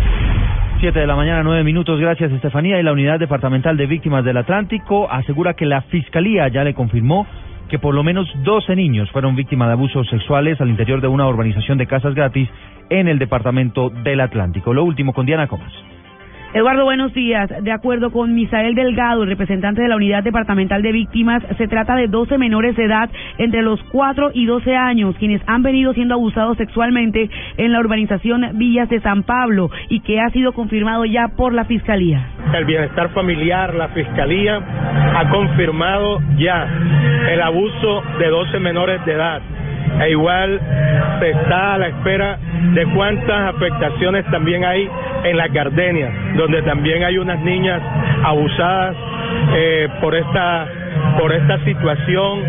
7 0.81 0.99
de 0.99 1.07
la 1.07 1.17
mañana, 1.17 1.43
9 1.43 1.65
minutos. 1.65 2.01
Gracias, 2.01 2.33
Estefanía. 2.33 2.79
Y 2.79 2.83
la 2.83 2.93
Unidad 2.93 3.19
Departamental 3.19 3.77
de 3.77 3.87
Víctimas 3.87 4.25
del 4.25 4.37
Atlántico 4.37 5.11
asegura 5.11 5.55
que 5.55 5.67
la 5.67 5.83
Fiscalía 5.83 6.49
ya 6.49 6.65
le 6.65 6.75
confirmó 6.75 7.27
que 7.69 7.79
por 7.79 7.95
lo 7.95 8.03
menos 8.03 8.29
12 8.43 8.77
niños 8.77 9.11
fueron 9.11 9.37
víctimas 9.37 9.69
de 9.69 9.73
abusos 9.73 10.09
sexuales 10.09 10.61
al 10.61 10.69
interior 10.69 11.01
de 11.01 11.09
una 11.09 11.27
urbanización 11.27 11.79
de 11.79 11.87
casas 11.87 12.15
gratis 12.15 12.49
en 12.91 13.09
el 13.09 13.19
Departamento 13.19 13.91
del 13.91 14.21
Atlántico. 14.21 14.75
Lo 14.75 14.85
último 14.85 15.13
con 15.13 15.27
Diana 15.27 15.47
Comas. 15.47 15.73
Eduardo, 16.55 16.85
buenos 16.85 17.13
días. 17.13 17.51
De 17.65 17.73
acuerdo 17.73 18.13
con 18.13 18.33
Misael 18.33 18.77
Delgado, 18.77 19.25
el 19.25 19.29
representante 19.29 19.83
de 19.83 19.89
la 19.89 19.97
Unidad 19.97 20.23
Departamental 20.23 20.83
de 20.83 20.93
Víctimas, 20.93 21.43
se 21.59 21.67
trata 21.67 21.97
de 21.97 22.07
12 22.07 22.39
menores 22.39 22.77
de 22.77 22.85
edad 22.85 23.11
entre 23.39 23.61
los 23.61 23.83
4 23.91 24.31
y 24.35 24.47
12 24.47 24.77
años, 24.77 25.17
quienes 25.19 25.43
han 25.49 25.65
venido 25.65 25.93
siendo 25.95 26.15
abusados 26.15 26.57
sexualmente 26.57 27.29
en 27.57 27.73
la 27.73 27.81
urbanización 27.81 28.57
Villas 28.57 28.89
de 28.89 29.01
San 29.01 29.25
Pablo 29.25 29.69
y 29.89 29.99
que 30.03 30.21
ha 30.21 30.31
sido 30.31 30.53
confirmado 30.53 31.05
ya 31.05 31.27
por 31.37 31.53
la 31.53 31.65
Fiscalía. 31.65 32.25
El 32.55 32.67
bienestar 32.67 33.09
familiar, 33.09 33.75
la 33.75 33.89
Fiscalía 33.89 34.61
ha 35.17 35.29
confirmado 35.31 36.21
ya 36.39 36.69
el 37.33 37.43
abuso 37.43 38.05
de 38.21 38.29
12 38.29 38.61
menores 38.61 39.05
de 39.05 39.13
edad 39.13 39.43
e 40.01 40.11
igual 40.11 40.61
se 41.21 41.31
está 41.31 41.75
a 41.75 41.79
la 41.79 41.89
espera 41.89 42.39
de 42.75 42.85
cuántas 42.95 43.55
afectaciones 43.55 44.25
también 44.31 44.65
hay 44.65 44.89
en 45.25 45.37
la 45.37 45.49
Gardenia, 45.49 46.11
donde 46.37 46.63
también 46.63 47.05
hay 47.05 47.19
unas 47.19 47.41
niñas 47.41 47.81
abusadas 48.25 48.97
eh, 49.55 49.89
por 50.01 50.15
esta 50.15 50.67
por 51.19 51.33
esta 51.33 51.59
situación 51.65 52.41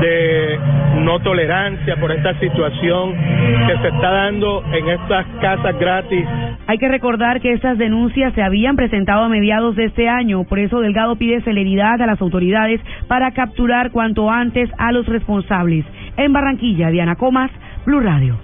de 0.00 0.58
no 1.02 1.20
tolerancia, 1.20 1.96
por 1.96 2.12
esta 2.12 2.38
situación 2.38 3.14
que 3.14 3.78
se 3.80 3.88
está 3.88 4.10
dando 4.10 4.62
en 4.72 4.88
estas 4.88 5.26
casas 5.40 5.78
gratis. 5.78 6.26
Hay 6.66 6.78
que 6.78 6.88
recordar 6.88 7.40
que 7.40 7.52
estas 7.52 7.78
denuncias 7.78 8.32
se 8.34 8.42
habían 8.42 8.76
presentado 8.76 9.24
a 9.24 9.28
mediados 9.28 9.76
de 9.76 9.86
este 9.86 10.08
año, 10.08 10.44
por 10.44 10.58
eso 10.58 10.80
Delgado 10.80 11.16
pide 11.16 11.40
celeridad 11.42 12.00
a 12.00 12.06
las 12.06 12.20
autoridades 12.20 12.80
para 13.08 13.32
capturar 13.32 13.90
cuanto 13.90 14.30
antes 14.30 14.68
a 14.78 14.92
los 14.92 15.06
responsables. 15.06 15.84
En 16.20 16.34
Barranquilla, 16.34 16.90
Diana 16.90 17.16
Comas, 17.16 17.50
Blue 17.86 18.00
Radio. 18.00 18.38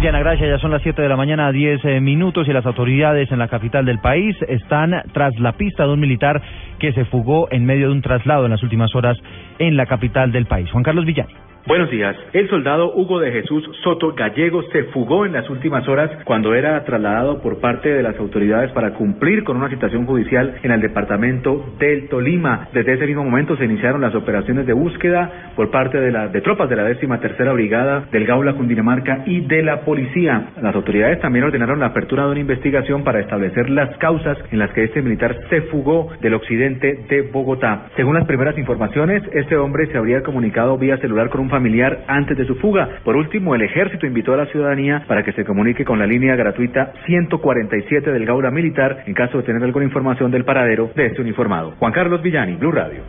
Diana, 0.00 0.18
gracias. 0.20 0.48
Ya 0.48 0.58
son 0.58 0.70
las 0.70 0.80
7 0.80 1.02
de 1.02 1.10
la 1.10 1.16
mañana, 1.16 1.52
10 1.52 1.84
eh, 1.84 2.00
minutos, 2.00 2.48
y 2.48 2.54
las 2.54 2.64
autoridades 2.64 3.30
en 3.30 3.38
la 3.38 3.48
capital 3.48 3.84
del 3.84 3.98
país 3.98 4.34
están 4.48 5.02
tras 5.12 5.38
la 5.38 5.52
pista 5.52 5.84
de 5.84 5.92
un 5.92 6.00
militar 6.00 6.40
que 6.78 6.94
se 6.94 7.04
fugó 7.04 7.48
en 7.50 7.66
medio 7.66 7.88
de 7.88 7.92
un 7.92 8.00
traslado 8.00 8.46
en 8.46 8.52
las 8.52 8.62
últimas 8.62 8.94
horas 8.94 9.18
en 9.58 9.76
la 9.76 9.84
capital 9.84 10.32
del 10.32 10.46
país. 10.46 10.70
Juan 10.70 10.82
Carlos 10.82 11.04
Villani. 11.04 11.49
Buenos 11.66 11.90
días. 11.90 12.16
El 12.32 12.48
soldado 12.48 12.94
Hugo 12.94 13.20
de 13.20 13.32
Jesús 13.32 13.62
Soto 13.84 14.14
Gallego 14.14 14.62
se 14.72 14.84
fugó 14.84 15.26
en 15.26 15.34
las 15.34 15.48
últimas 15.50 15.86
horas 15.88 16.10
cuando 16.24 16.54
era 16.54 16.82
trasladado 16.84 17.42
por 17.42 17.60
parte 17.60 17.90
de 17.90 18.02
las 18.02 18.18
autoridades 18.18 18.72
para 18.72 18.94
cumplir 18.94 19.44
con 19.44 19.58
una 19.58 19.68
citación 19.68 20.06
judicial 20.06 20.54
en 20.62 20.70
el 20.70 20.80
departamento 20.80 21.74
del 21.78 22.08
Tolima. 22.08 22.68
Desde 22.72 22.94
ese 22.94 23.06
mismo 23.06 23.24
momento 23.24 23.58
se 23.58 23.66
iniciaron 23.66 24.00
las 24.00 24.14
operaciones 24.14 24.66
de 24.66 24.72
búsqueda 24.72 25.52
por 25.54 25.70
parte 25.70 26.00
de, 26.00 26.10
la, 26.10 26.28
de 26.28 26.40
tropas 26.40 26.70
de 26.70 26.76
la 26.76 26.84
décima 26.84 27.20
tercera 27.20 27.52
brigada 27.52 28.04
del 28.10 28.24
Gaula 28.24 28.54
Cundinamarca 28.54 29.24
y 29.26 29.42
de 29.42 29.62
la 29.62 29.82
policía. 29.82 30.52
Las 30.62 30.74
autoridades 30.74 31.20
también 31.20 31.44
ordenaron 31.44 31.78
la 31.78 31.86
apertura 31.86 32.24
de 32.24 32.30
una 32.30 32.40
investigación 32.40 33.04
para 33.04 33.20
establecer 33.20 33.68
las 33.68 33.94
causas 33.98 34.38
en 34.50 34.60
las 34.60 34.70
que 34.72 34.84
este 34.84 35.02
militar 35.02 35.36
se 35.50 35.60
fugó 35.62 36.08
del 36.22 36.32
occidente 36.32 37.04
de 37.06 37.20
Bogotá. 37.30 37.88
Según 37.96 38.14
las 38.14 38.26
primeras 38.26 38.56
informaciones, 38.56 39.22
este 39.34 39.56
hombre 39.58 39.88
se 39.88 39.98
habría 39.98 40.22
comunicado 40.22 40.78
vía 40.78 40.96
celular 40.96 41.28
con 41.28 41.42
un 41.42 41.49
familiar 41.50 42.04
antes 42.06 42.38
de 42.38 42.46
su 42.46 42.54
fuga. 42.56 42.88
Por 43.04 43.16
último, 43.16 43.54
el 43.54 43.62
ejército 43.62 44.06
invitó 44.06 44.32
a 44.32 44.38
la 44.38 44.46
ciudadanía 44.46 45.04
para 45.06 45.22
que 45.22 45.32
se 45.32 45.44
comunique 45.44 45.84
con 45.84 45.98
la 45.98 46.06
línea 46.06 46.36
gratuita 46.36 46.92
147 47.06 48.10
del 48.10 48.24
Gaura 48.24 48.50
Militar 48.50 49.04
en 49.06 49.14
caso 49.14 49.38
de 49.38 49.44
tener 49.44 49.62
alguna 49.62 49.84
información 49.84 50.30
del 50.30 50.44
paradero 50.44 50.90
de 50.94 51.06
este 51.06 51.20
uniformado. 51.20 51.74
Juan 51.78 51.92
Carlos 51.92 52.22
Villani, 52.22 52.54
Blue 52.54 52.72
Radio. 52.72 53.02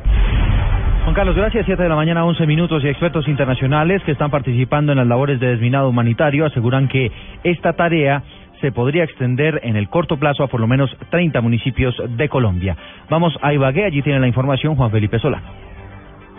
Juan 1.03 1.15
Carlos, 1.15 1.35
gracias. 1.35 1.65
Siete 1.65 1.81
de 1.81 1.89
la 1.89 1.95
mañana, 1.95 2.25
11 2.25 2.45
minutos 2.45 2.83
y 2.83 2.87
expertos 2.87 3.27
internacionales 3.27 4.03
que 4.03 4.11
están 4.11 4.29
participando 4.29 4.91
en 4.91 4.99
las 4.99 5.07
labores 5.07 5.39
de 5.39 5.47
desminado 5.47 5.89
humanitario 5.89 6.45
aseguran 6.45 6.87
que 6.87 7.11
esta 7.43 7.73
tarea 7.73 8.21
se 8.61 8.71
podría 8.71 9.03
extender 9.03 9.59
en 9.63 9.75
el 9.75 9.89
corto 9.89 10.17
plazo 10.17 10.43
a 10.43 10.47
por 10.47 10.59
lo 10.59 10.67
menos 10.67 10.95
30 11.09 11.41
municipios 11.41 11.95
de 12.07 12.29
Colombia. 12.29 12.77
Vamos 13.09 13.35
a 13.41 13.51
Ibagué, 13.51 13.85
allí 13.85 14.03
tiene 14.03 14.19
la 14.19 14.27
información 14.27 14.75
Juan 14.75 14.91
Felipe 14.91 15.17
Solano. 15.17 15.71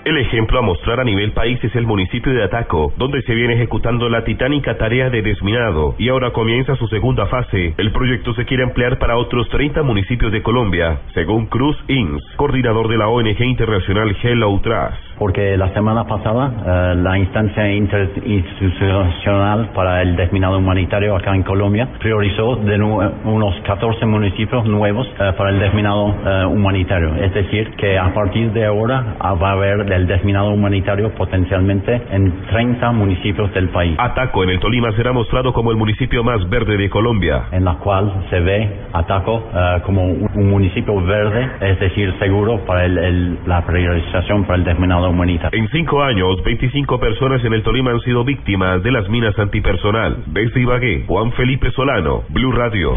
El 0.05 0.19
ejemplo 0.19 0.59
a 0.59 0.63
mostrar 0.63 0.99
a 0.99 1.05
nivel 1.05 1.31
país 1.31 1.63
es 1.63 1.77
el 1.77 1.87
municipio 1.87 2.33
de 2.33 2.43
Ataco, 2.43 2.93
donde 2.97 3.23
se 3.23 3.37
viene 3.37 3.55
ejecutando 3.55 4.09
la 4.09 4.25
titánica 4.25 4.77
tarea 4.77 5.11
de 5.11 5.23
desminado 5.23 5.95
y 5.97 6.09
ahora 6.09 6.33
comienza 6.33 6.75
su 6.75 6.89
segunda 6.89 7.27
fase. 7.27 7.75
El 7.79 7.93
proyecto 7.93 8.35
se 8.35 8.45
quiere 8.45 8.65
emplear 8.65 8.99
para 8.99 9.17
otros 9.17 9.49
30 9.51 9.85
municipios 9.85 10.33
de 10.33 10.43
Colombia, 10.43 11.03
según 11.15 11.47
Cruz 11.47 11.77
Ins, 11.87 12.21
coordinador 12.35 12.89
de 12.89 12.99
la 12.99 13.07
ONG 13.07 13.43
internacional 13.43 14.17
Hello 14.21 14.61
Trust 14.61 15.12
porque 15.23 15.57
la 15.57 15.73
semana 15.73 16.03
pasada 16.03 16.51
eh, 16.67 16.95
la 16.97 17.17
instancia 17.17 17.73
interinstitucional 17.73 19.69
para 19.73 20.03
el 20.03 20.17
desminado 20.17 20.59
humanitario 20.59 21.15
acá 21.15 21.33
en 21.33 21.45
Colombia 21.45 21.87
priorizó 22.01 22.57
de 22.57 22.75
unos 22.83 23.55
14 23.61 24.05
municipios 24.05 24.67
nuevos 24.67 25.07
eh, 25.21 25.33
para 25.39 25.51
el 25.51 25.61
desminado 25.61 26.13
eh, 26.27 26.45
humanitario. 26.47 27.15
Es 27.23 27.33
decir, 27.35 27.71
que 27.77 27.97
a 27.97 28.13
partir 28.13 28.51
de 28.51 28.67
ahora 28.67 29.15
ah, 29.21 29.35
va 29.35 29.51
a 29.51 29.53
haber 29.53 29.93
el 29.93 30.09
desminado 30.09 30.51
humanitario 30.51 31.15
potencialmente 31.15 32.03
en 32.11 32.43
30 32.49 32.91
municipios 32.91 33.55
del 33.55 33.69
país. 33.69 33.95
Ataco 34.01 34.43
en 34.43 34.51
el 34.51 34.59
Tolima 34.59 34.91
será 34.97 35.13
mostrado 35.13 35.53
como 35.53 35.71
el 35.71 35.77
municipio 35.77 36.25
más 36.25 36.51
verde 36.51 36.77
de 36.77 36.91
Colombia. 36.91 37.45
En 37.53 37.65
la 37.65 37.75
cual 37.75 38.13
se 38.29 38.41
ve 38.41 38.69
Ataco 38.93 39.45
como 39.85 40.03
un 40.03 40.51
municipio 40.51 41.01
verde, 41.01 41.49
es 41.61 41.79
decir, 41.79 42.13
seguro 42.19 42.59
para 42.67 42.89
la 42.89 43.65
priorización 43.65 44.45
para 44.45 44.57
el 44.57 44.65
desminado 44.65 45.12
en 45.53 45.69
cinco 45.69 46.03
años, 46.03 46.43
25 46.43 46.99
personas 46.99 47.45
en 47.45 47.53
el 47.53 47.63
Tolima 47.63 47.91
han 47.91 48.01
sido 48.01 48.25
víctimas 48.25 48.83
de 48.83 48.91
las 48.91 49.09
minas 49.09 49.39
antipersonal. 49.39 50.25
Desde 50.29 50.61
Ibagué, 50.61 51.05
Juan 51.07 51.33
Felipe 51.33 51.71
Solano, 51.73 52.23
Blue 52.31 52.51
Radio. 52.51 52.97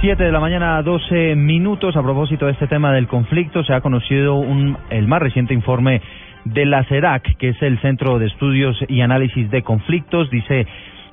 Siete 0.00 0.24
de 0.24 0.32
la 0.32 0.38
mañana, 0.38 0.80
12 0.80 1.34
minutos. 1.34 1.96
A 1.96 2.02
propósito 2.02 2.46
de 2.46 2.52
este 2.52 2.68
tema 2.68 2.92
del 2.92 3.08
conflicto, 3.08 3.64
se 3.64 3.74
ha 3.74 3.80
conocido 3.80 4.36
un, 4.36 4.76
el 4.90 5.08
más 5.08 5.20
reciente 5.20 5.54
informe 5.54 6.00
de 6.44 6.64
la 6.66 6.84
CEDAC, 6.84 7.36
que 7.36 7.48
es 7.48 7.62
el 7.62 7.80
Centro 7.80 8.18
de 8.18 8.26
Estudios 8.26 8.76
y 8.88 9.00
Análisis 9.00 9.50
de 9.50 9.62
Conflictos. 9.62 10.30
Dice 10.30 10.66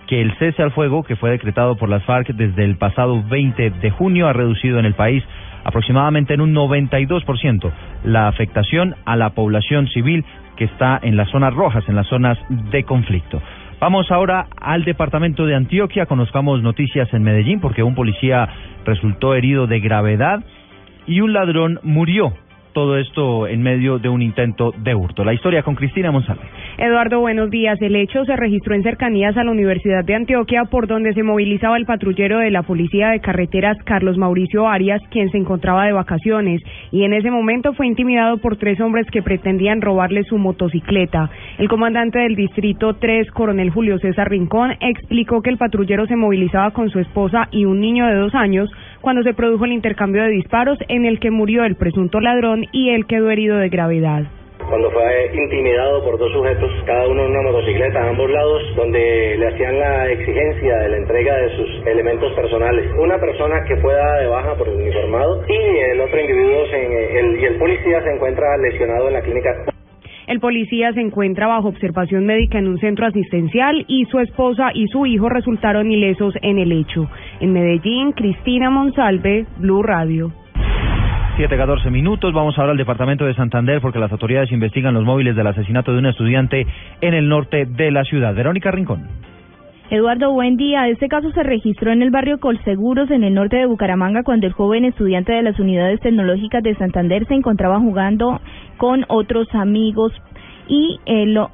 que 0.08 0.22
el 0.22 0.38
cese 0.38 0.62
al 0.62 0.72
fuego 0.72 1.04
que 1.04 1.16
fue 1.16 1.32
decretado 1.32 1.78
por 1.78 1.90
las 1.90 2.04
FARC 2.04 2.28
desde 2.28 2.64
el 2.64 2.78
pasado 2.78 3.24
20 3.28 3.72
de 3.72 3.90
junio 3.90 4.28
ha 4.28 4.34
reducido 4.34 4.78
en 4.78 4.86
el 4.86 4.94
país 4.94 5.24
aproximadamente 5.66 6.34
en 6.34 6.42
un 6.42 6.54
92% 6.54 7.72
la 8.06 8.30
afectación 8.30 8.96
a 9.04 9.18
la 9.18 9.32
población 9.32 9.88
civil 9.90 10.24
que 10.56 10.66
está 10.66 10.98
en 11.02 11.18
las 11.18 11.30
zonas 11.32 11.54
rojas, 11.54 11.84
en 11.90 11.96
las 11.96 12.08
zonas 12.08 12.38
de 12.50 12.84
conflicto. 12.84 13.42
Vamos 13.82 14.10
ahora 14.10 14.48
al 14.62 14.86
departamento 14.86 15.46
de 15.46 15.56
Antioquia, 15.56 16.06
conozcamos 16.06 16.62
noticias 16.62 17.14
en 17.14 17.24
Medellín 17.24 17.60
porque 17.60 17.84
un 17.84 17.96
policía 17.96 18.48
resultó 18.86 19.36
herido 19.36 19.68
de 19.68 19.82
gravedad 19.82 20.44
y 21.08 21.20
un 21.20 21.34
ladrón 21.34 21.80
murió 21.84 22.34
todo 22.76 22.98
esto 22.98 23.48
en 23.48 23.64
medio 23.64 24.00
de 24.00 24.10
un 24.10 24.22
intento 24.22 24.74
de 24.78 24.94
hurto. 24.94 25.24
La 25.24 25.34
historia 25.34 25.64
con 25.64 25.76
Cristina 25.76 26.12
Monsalve. 26.12 26.44
Eduardo, 26.78 27.22
buenos 27.22 27.50
días. 27.50 27.82
El 27.82 27.96
hecho 27.96 28.26
se 28.26 28.36
registró 28.36 28.76
en 28.76 28.84
cercanías 28.84 29.38
a 29.38 29.46
la 29.46 29.52
Universidad 29.52 30.04
de 30.04 30.14
Antioquia, 30.14 30.66
por 30.66 30.86
donde 30.86 31.14
se 31.14 31.24
movilizaba 31.24 31.78
el 31.78 31.86
patrullero 31.86 32.40
de 32.40 32.52
la 32.52 32.64
Policía 32.64 33.12
de 33.12 33.22
Carreteras, 33.22 33.78
Carlos 33.86 34.18
Mauricio 34.18 34.68
Arias, 34.68 35.02
quien 35.10 35.32
se 35.32 35.38
encontraba 35.38 35.86
de 35.86 35.94
vacaciones, 35.94 36.62
y 36.92 37.06
en 37.06 37.14
ese 37.14 37.32
momento 37.32 37.74
fue 37.74 37.88
intimidado 37.88 38.40
por 38.40 38.58
tres 38.58 38.82
hombres 38.82 39.08
que 39.10 39.24
pretendían 39.24 39.80
robarle 39.80 40.26
su 40.26 40.38
motocicleta. 40.38 41.30
El 41.58 41.70
comandante 41.70 42.20
del 42.20 42.36
Distrito 42.36 42.96
3, 42.96 43.32
coronel 43.32 43.70
Julio 43.70 43.98
César 44.00 44.30
Rincón, 44.30 44.74
explicó 44.82 45.42
que 45.42 45.50
el 45.50 45.58
patrullero 45.58 46.08
se 46.08 46.18
movilizaba 46.18 46.72
con 46.72 46.90
su 46.90 47.00
esposa 47.00 47.48
y 47.52 47.64
un 47.64 47.80
niño 47.80 48.06
de 48.06 48.16
dos 48.16 48.36
años 48.36 48.70
cuando 49.06 49.22
se 49.22 49.36
produjo 49.36 49.66
el 49.66 49.72
intercambio 49.72 50.24
de 50.24 50.30
disparos 50.30 50.80
en 50.90 51.06
el 51.06 51.20
que 51.20 51.30
murió 51.30 51.64
el 51.64 51.76
presunto 51.76 52.20
ladrón 52.20 52.66
y 52.72 52.90
él 52.90 53.06
quedó 53.06 53.30
herido 53.30 53.56
de 53.58 53.70
gravedad 53.70 54.24
cuando 54.68 54.90
fue 54.90 55.32
intimidado 55.32 56.04
por 56.04 56.18
dos 56.18 56.32
sujetos, 56.34 56.72
cada 56.88 57.08
uno 57.08 57.24
en 57.24 57.32
una 57.32 57.44
motocicleta 57.44 58.02
a 58.02 58.10
ambos 58.10 58.32
lados, 58.32 58.64
donde 58.76 59.36
le 59.38 59.48
hacían 59.48 59.80
la 59.80 60.12
exigencia 60.12 60.78
de 60.78 60.90
la 60.90 60.98
entrega 60.98 61.38
de 61.38 61.56
sus 61.56 61.86
elementos 61.86 62.34
personales. 62.34 62.92
Una 62.98 63.20
persona 63.20 63.64
que 63.66 63.78
fue 63.78 63.94
dada 63.94 64.22
de 64.22 64.28
baja 64.28 64.56
por 64.56 64.68
el 64.68 64.74
uniformado 64.74 65.44
y 65.48 65.92
el 65.92 66.02
otro 66.02 66.20
individuo 66.20 66.64
el, 66.74 67.40
y 67.40 67.46
el 67.46 67.58
policía 67.60 68.02
se 68.02 68.10
encuentra 68.10 68.58
lesionado 68.58 69.08
en 69.08 69.14
la 69.14 69.22
clínica. 69.22 69.52
El 70.28 70.40
policía 70.40 70.92
se 70.94 71.02
encuentra 71.02 71.46
bajo 71.46 71.68
observación 71.68 72.26
médica 72.26 72.58
en 72.58 72.68
un 72.68 72.80
centro 72.80 73.06
asistencial 73.06 73.86
y 73.88 74.06
su 74.06 74.20
esposa 74.20 74.72
y 74.74 74.88
su 74.88 75.06
hijo 75.06 75.30
resultaron 75.30 75.92
ilesos 75.92 76.34
en 76.42 76.58
el 76.58 76.72
hecho. 76.72 77.08
En 77.40 77.52
Medellín, 77.52 78.14
Cristina 78.14 78.70
Monsalve, 78.70 79.46
Blue 79.58 79.84
Radio. 79.84 80.32
7-14 81.38 81.92
minutos. 81.92 82.34
Vamos 82.34 82.58
ahora 82.58 82.72
al 82.72 82.78
departamento 82.78 83.26
de 83.26 83.34
Santander 83.36 83.82
porque 83.82 84.00
las 84.00 84.12
autoridades 84.12 84.52
investigan 84.54 84.94
los 84.94 85.04
móviles 85.04 85.36
del 85.36 85.48
asesinato 85.48 85.92
de 85.92 86.00
un 86.00 86.06
estudiante 86.06 86.66
en 87.02 87.14
el 87.14 87.28
norte 87.28 87.66
de 87.66 87.92
la 87.92 88.06
ciudad. 88.06 88.34
Verónica 88.34 88.72
Rincón. 88.72 89.10
Eduardo, 89.90 90.32
buen 90.32 90.56
día. 90.56 90.88
Este 90.88 91.10
caso 91.10 91.30
se 91.32 91.44
registró 91.44 91.92
en 91.92 92.02
el 92.02 92.10
barrio 92.10 92.40
Colseguros, 92.40 93.12
en 93.12 93.24
el 93.24 93.34
norte 93.34 93.58
de 93.58 93.66
Bucaramanga, 93.66 94.24
cuando 94.24 94.48
el 94.48 94.54
joven 94.54 94.86
estudiante 94.86 95.34
de 95.34 95.44
las 95.44 95.60
unidades 95.60 96.00
tecnológicas 96.00 96.64
de 96.64 96.76
Santander 96.76 97.28
se 97.28 97.36
encontraba 97.36 97.80
jugando 97.80 98.40
con 98.78 99.06
otros 99.10 99.54
amigos 99.54 100.14
y 100.68 101.00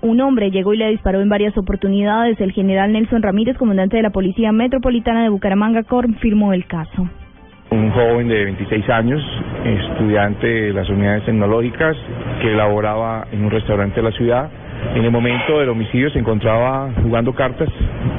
un 0.01 0.21
hombre 0.21 0.51
llegó 0.51 0.73
y 0.73 0.77
le 0.77 0.89
disparó 0.89 1.21
en 1.21 1.29
varias 1.29 1.57
oportunidades. 1.57 2.39
El 2.39 2.51
general 2.51 2.91
Nelson 2.91 3.21
Ramírez, 3.21 3.57
comandante 3.57 3.97
de 3.97 4.03
la 4.03 4.09
Policía 4.11 4.51
Metropolitana 4.51 5.23
de 5.23 5.29
Bucaramanga, 5.29 5.83
confirmó 5.83 6.53
el 6.53 6.65
caso 6.65 7.09
un 7.71 7.89
joven 7.91 8.27
de 8.27 8.43
26 8.43 8.89
años, 8.89 9.21
estudiante 9.63 10.45
de 10.45 10.73
las 10.73 10.89
unidades 10.89 11.23
tecnológicas, 11.23 11.95
que 12.41 12.53
laboraba 12.53 13.27
en 13.31 13.45
un 13.45 13.51
restaurante 13.51 13.95
de 13.95 14.09
la 14.09 14.11
ciudad. 14.11 14.49
En 14.93 15.05
el 15.05 15.11
momento 15.11 15.59
del 15.59 15.69
homicidio 15.69 16.09
se 16.09 16.19
encontraba 16.19 16.89
jugando 17.01 17.33
cartas 17.33 17.69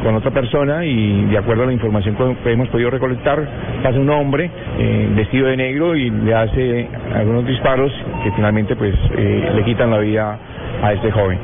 con 0.03 0.15
otra 0.15 0.31
persona 0.31 0.87
y 0.87 1.27
de 1.27 1.37
acuerdo 1.37 1.65
a 1.65 1.67
la 1.67 1.73
información 1.73 2.17
que 2.43 2.51
hemos 2.51 2.69
podido 2.69 2.89
recolectar, 2.89 3.47
pasa 3.83 3.99
un 3.99 4.09
hombre 4.09 4.51
eh, 4.79 5.13
vestido 5.17 5.49
de 5.49 5.57
negro 5.57 5.97
y 5.97 6.09
le 6.09 6.35
hace 6.35 6.89
algunos 7.15 7.47
disparos 7.47 7.93
que 8.25 8.31
finalmente 8.33 8.75
pues 8.75 8.95
eh, 9.19 9.53
le 9.55 9.65
quitan 9.65 9.91
la 9.91 9.99
vida 9.99 10.39
a 10.83 10.93
este 10.93 11.11
joven. 11.11 11.39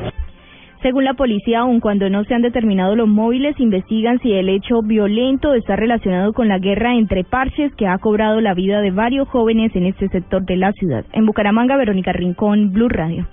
Según 0.83 1.05
la 1.05 1.15
policía, 1.15 1.61
aun 1.61 1.81
cuando 1.81 2.09
no 2.09 2.23
se 2.23 2.35
han 2.35 2.43
determinado 2.43 2.95
los 2.95 3.09
móviles, 3.09 3.59
investigan 3.59 4.21
si 4.21 4.33
el 4.33 4.49
hecho 4.49 4.81
violento 4.83 5.55
está 5.55 5.75
relacionado 5.75 6.33
con 6.33 6.47
la 6.47 6.61
guerra 6.61 6.95
entre 6.95 7.25
parches 7.25 7.75
que 7.75 7.89
ha 7.89 7.99
cobrado 7.99 8.41
la 8.41 8.55
vida 8.55 8.81
de 8.81 8.93
varios 8.93 9.29
jóvenes 9.29 9.75
en 9.75 9.87
este 9.87 10.09
sector 10.09 10.45
de 10.45 10.57
la 10.57 10.71
ciudad. 10.73 11.05
En 11.13 11.27
Bucaramanga, 11.27 11.77
Verónica 11.77 12.13
Rincón, 12.13 12.73
Blue 12.73 12.89
Radio. 12.89 13.27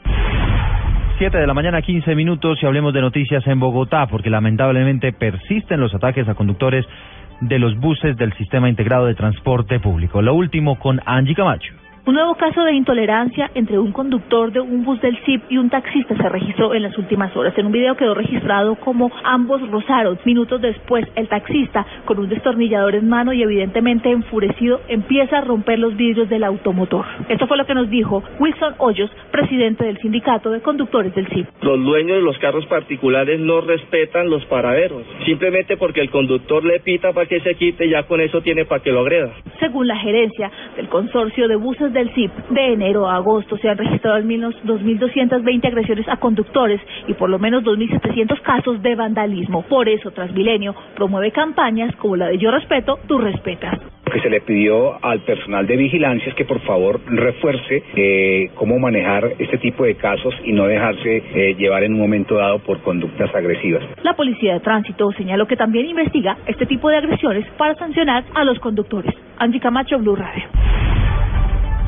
Siete 1.20 1.38
de 1.38 1.46
la 1.46 1.54
mañana, 1.54 1.84
15 1.84 2.16
minutos, 2.16 2.58
y 2.62 2.66
hablemos 2.66 2.94
de 2.94 3.02
noticias 3.02 3.46
en 3.46 3.60
Bogotá, 3.60 4.08
porque 4.08 4.32
lamentablemente 4.32 5.14
persisten 5.14 5.80
los 5.80 5.94
ataques 5.94 6.28
a 6.28 6.34
conductores 6.34 6.86
de 7.42 7.60
los 7.60 7.80
buses 7.80 8.18
del 8.18 8.34
Sistema 8.34 8.70
Integrado 8.70 9.06
de 9.06 9.14
Transporte 9.14 9.80
Público. 9.80 10.22
Lo 10.22 10.34
último 10.34 10.80
con 10.80 11.00
Angie 11.06 11.36
Camacho. 11.36 11.74
Un 12.08 12.14
nuevo 12.14 12.36
caso 12.36 12.64
de 12.64 12.74
intolerancia 12.74 13.50
entre 13.56 13.80
un 13.80 13.92
conductor 13.92 14.52
de 14.52 14.60
un 14.60 14.86
bus 14.86 15.02
del 15.02 15.18
CIP 15.26 15.42
y 15.50 15.58
un 15.58 15.72
taxista 15.72 16.16
se 16.16 16.30
registró 16.30 16.76
en 16.76 16.84
las 16.84 16.96
últimas 17.00 17.36
horas. 17.36 17.58
En 17.58 17.66
un 17.66 17.72
video 17.72 17.98
quedó 17.98 18.14
registrado 18.14 18.76
como 18.76 19.12
ambos 19.24 19.68
rozaron. 19.72 20.20
Minutos 20.24 20.62
después, 20.62 21.04
el 21.16 21.28
taxista, 21.28 21.84
con 22.06 22.20
un 22.20 22.30
destornillador 22.30 22.94
en 22.94 23.10
mano 23.10 23.34
y 23.34 23.42
evidentemente 23.42 24.12
enfurecido, 24.12 24.82
empieza 24.88 25.40
a 25.40 25.42
romper 25.42 25.80
los 25.80 25.98
vidrios 25.98 26.30
del 26.30 26.44
automotor. 26.44 27.08
Esto 27.28 27.48
fue 27.48 27.58
lo 27.58 27.66
que 27.66 27.74
nos 27.74 27.90
dijo 27.90 28.24
Wilson 28.40 28.76
Hoyos, 28.78 29.10
presidente 29.32 29.86
del 29.86 29.98
sindicato 29.98 30.52
de 30.52 30.62
conductores 30.62 31.16
del 31.16 31.28
CIP. 31.30 31.48
Los 31.64 31.84
dueños 31.84 32.18
de 32.18 32.24
los 32.24 32.38
carros 32.38 32.68
particulares 32.68 33.40
no 33.40 33.62
respetan 33.62 34.30
los 34.30 34.46
paraderos, 34.46 35.02
simplemente 35.26 35.76
porque 35.76 36.02
el 36.02 36.12
conductor 36.12 36.64
le 36.64 36.82
pita 36.82 37.14
para 37.14 37.26
que 37.26 37.40
se 37.40 37.56
quite, 37.56 37.90
ya 37.90 38.04
con 38.04 38.22
eso 38.22 38.42
tiene 38.42 38.66
para 38.66 38.84
que 38.84 38.92
lo 38.92 39.00
agreda. 39.00 39.34
Según 39.60 39.88
la 39.88 39.98
gerencia 39.98 40.52
del 40.76 40.88
consorcio 40.88 41.48
de 41.48 41.56
buses 41.56 41.95
del 41.96 42.14
CIP, 42.14 42.32
de 42.50 42.74
enero 42.74 43.10
a 43.10 43.16
agosto 43.16 43.58
se 43.58 43.70
han 43.70 43.78
registrado 43.78 44.16
al 44.16 44.26
menos 44.26 44.54
2.220 44.66 45.66
agresiones 45.66 46.08
a 46.08 46.18
conductores 46.18 46.80
y 47.08 47.14
por 47.14 47.30
lo 47.30 47.40
menos 47.40 47.64
2.700 47.64 48.42
casos 48.42 48.82
de 48.84 48.94
vandalismo. 48.94 49.64
Por 49.64 49.90
eso 49.90 50.12
Transmilenio 50.12 50.76
promueve 50.96 51.32
campañas 51.32 51.96
como 51.96 52.18
la 52.18 52.28
de 52.28 52.38
Yo 52.38 52.52
Respeto, 52.52 53.00
Tú 53.08 53.18
Respetas 53.18 53.80
que 54.16 54.22
se 54.22 54.30
le 54.30 54.40
pidió 54.40 55.04
al 55.04 55.20
personal 55.22 55.68
de 55.68 55.76
vigilancia 55.76 56.30
es 56.30 56.36
que 56.36 56.46
por 56.46 56.62
favor 56.62 57.02
refuerce 57.06 57.84
eh, 57.96 58.50
cómo 58.56 58.80
manejar 58.80 59.34
este 59.40 59.58
tipo 59.58 59.84
de 59.84 59.96
casos 59.96 60.34
y 60.46 60.54
no 60.54 60.68
dejarse 60.68 61.24
eh, 61.34 61.56
llevar 61.56 61.84
en 61.84 61.96
un 61.96 62.00
momento 62.00 62.36
dado 62.36 62.60
por 62.60 62.80
conductas 62.82 63.34
agresivas. 63.36 63.84
La 64.04 64.14
Policía 64.14 64.54
de 64.54 64.60
Tránsito 64.62 65.12
señaló 65.18 65.48
que 65.48 65.58
también 65.58 65.88
investiga 65.88 66.38
este 66.46 66.66
tipo 66.66 66.88
de 66.88 66.98
agresiones 66.98 67.46
para 67.58 67.76
sancionar 67.76 68.24
a 68.34 68.46
los 68.46 68.58
conductores. 68.60 69.14
Angie 69.38 69.60
Camacho, 69.60 69.98
Blue 70.00 70.16
Radio. 70.16 70.46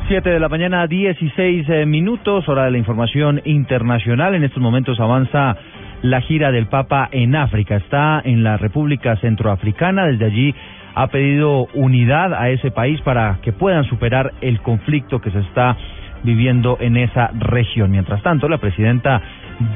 7 0.08 0.30
de 0.30 0.40
la 0.40 0.48
mañana, 0.48 0.86
16 0.86 1.68
eh, 1.68 1.84
minutos, 1.84 2.48
hora 2.48 2.64
de 2.64 2.70
la 2.70 2.78
información 2.78 3.42
internacional. 3.44 4.34
En 4.34 4.42
estos 4.42 4.62
momentos 4.62 4.98
avanza 5.00 5.54
la 6.00 6.22
gira 6.22 6.50
del 6.50 6.66
Papa 6.66 7.10
en 7.12 7.36
África. 7.36 7.76
Está 7.76 8.22
en 8.24 8.42
la 8.42 8.56
República 8.56 9.16
Centroafricana. 9.16 10.06
Desde 10.06 10.24
allí 10.24 10.54
ha 10.94 11.08
pedido 11.08 11.68
unidad 11.74 12.32
a 12.32 12.48
ese 12.48 12.70
país 12.70 12.98
para 13.02 13.38
que 13.42 13.52
puedan 13.52 13.84
superar 13.84 14.32
el 14.40 14.62
conflicto 14.62 15.20
que 15.20 15.30
se 15.30 15.40
está 15.40 15.76
viviendo 16.22 16.78
en 16.80 16.96
esa 16.96 17.30
región. 17.38 17.90
Mientras 17.90 18.22
tanto, 18.22 18.48
la 18.48 18.56
presidenta 18.56 19.20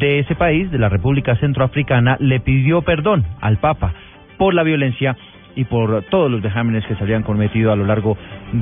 de 0.01 0.21
ese 0.21 0.35
país, 0.35 0.71
de 0.71 0.79
la 0.79 0.89
República 0.89 1.37
Centroafricana, 1.37 2.17
le 2.21 2.41
pidió 2.41 2.81
perdón 2.81 3.27
al 3.43 3.59
Papa 3.59 3.93
por 4.39 4.55
la 4.55 4.62
violencia 4.62 5.15
y 5.54 5.64
por 5.64 6.04
todos 6.04 6.30
los 6.30 6.40
vejámenes 6.40 6.85
que 6.87 6.94
se 6.94 7.02
habían 7.02 7.23
cometido 7.23 7.73
a 7.73 7.76
lo 7.76 7.85
largo 7.85 8.16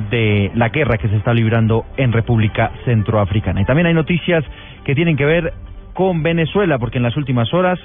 de 0.09 0.51
la 0.55 0.69
guerra 0.69 0.97
que 0.97 1.07
se 1.07 1.17
está 1.17 1.33
librando 1.33 1.85
en 1.97 2.11
República 2.11 2.71
Centroafricana. 2.85 3.61
Y 3.61 3.65
también 3.65 3.87
hay 3.87 3.93
noticias 3.93 4.43
que 4.83 4.95
tienen 4.95 5.17
que 5.17 5.25
ver 5.25 5.53
con 5.93 6.23
Venezuela, 6.23 6.79
porque 6.79 6.97
en 6.97 7.03
las 7.03 7.17
últimas 7.17 7.53
horas 7.53 7.79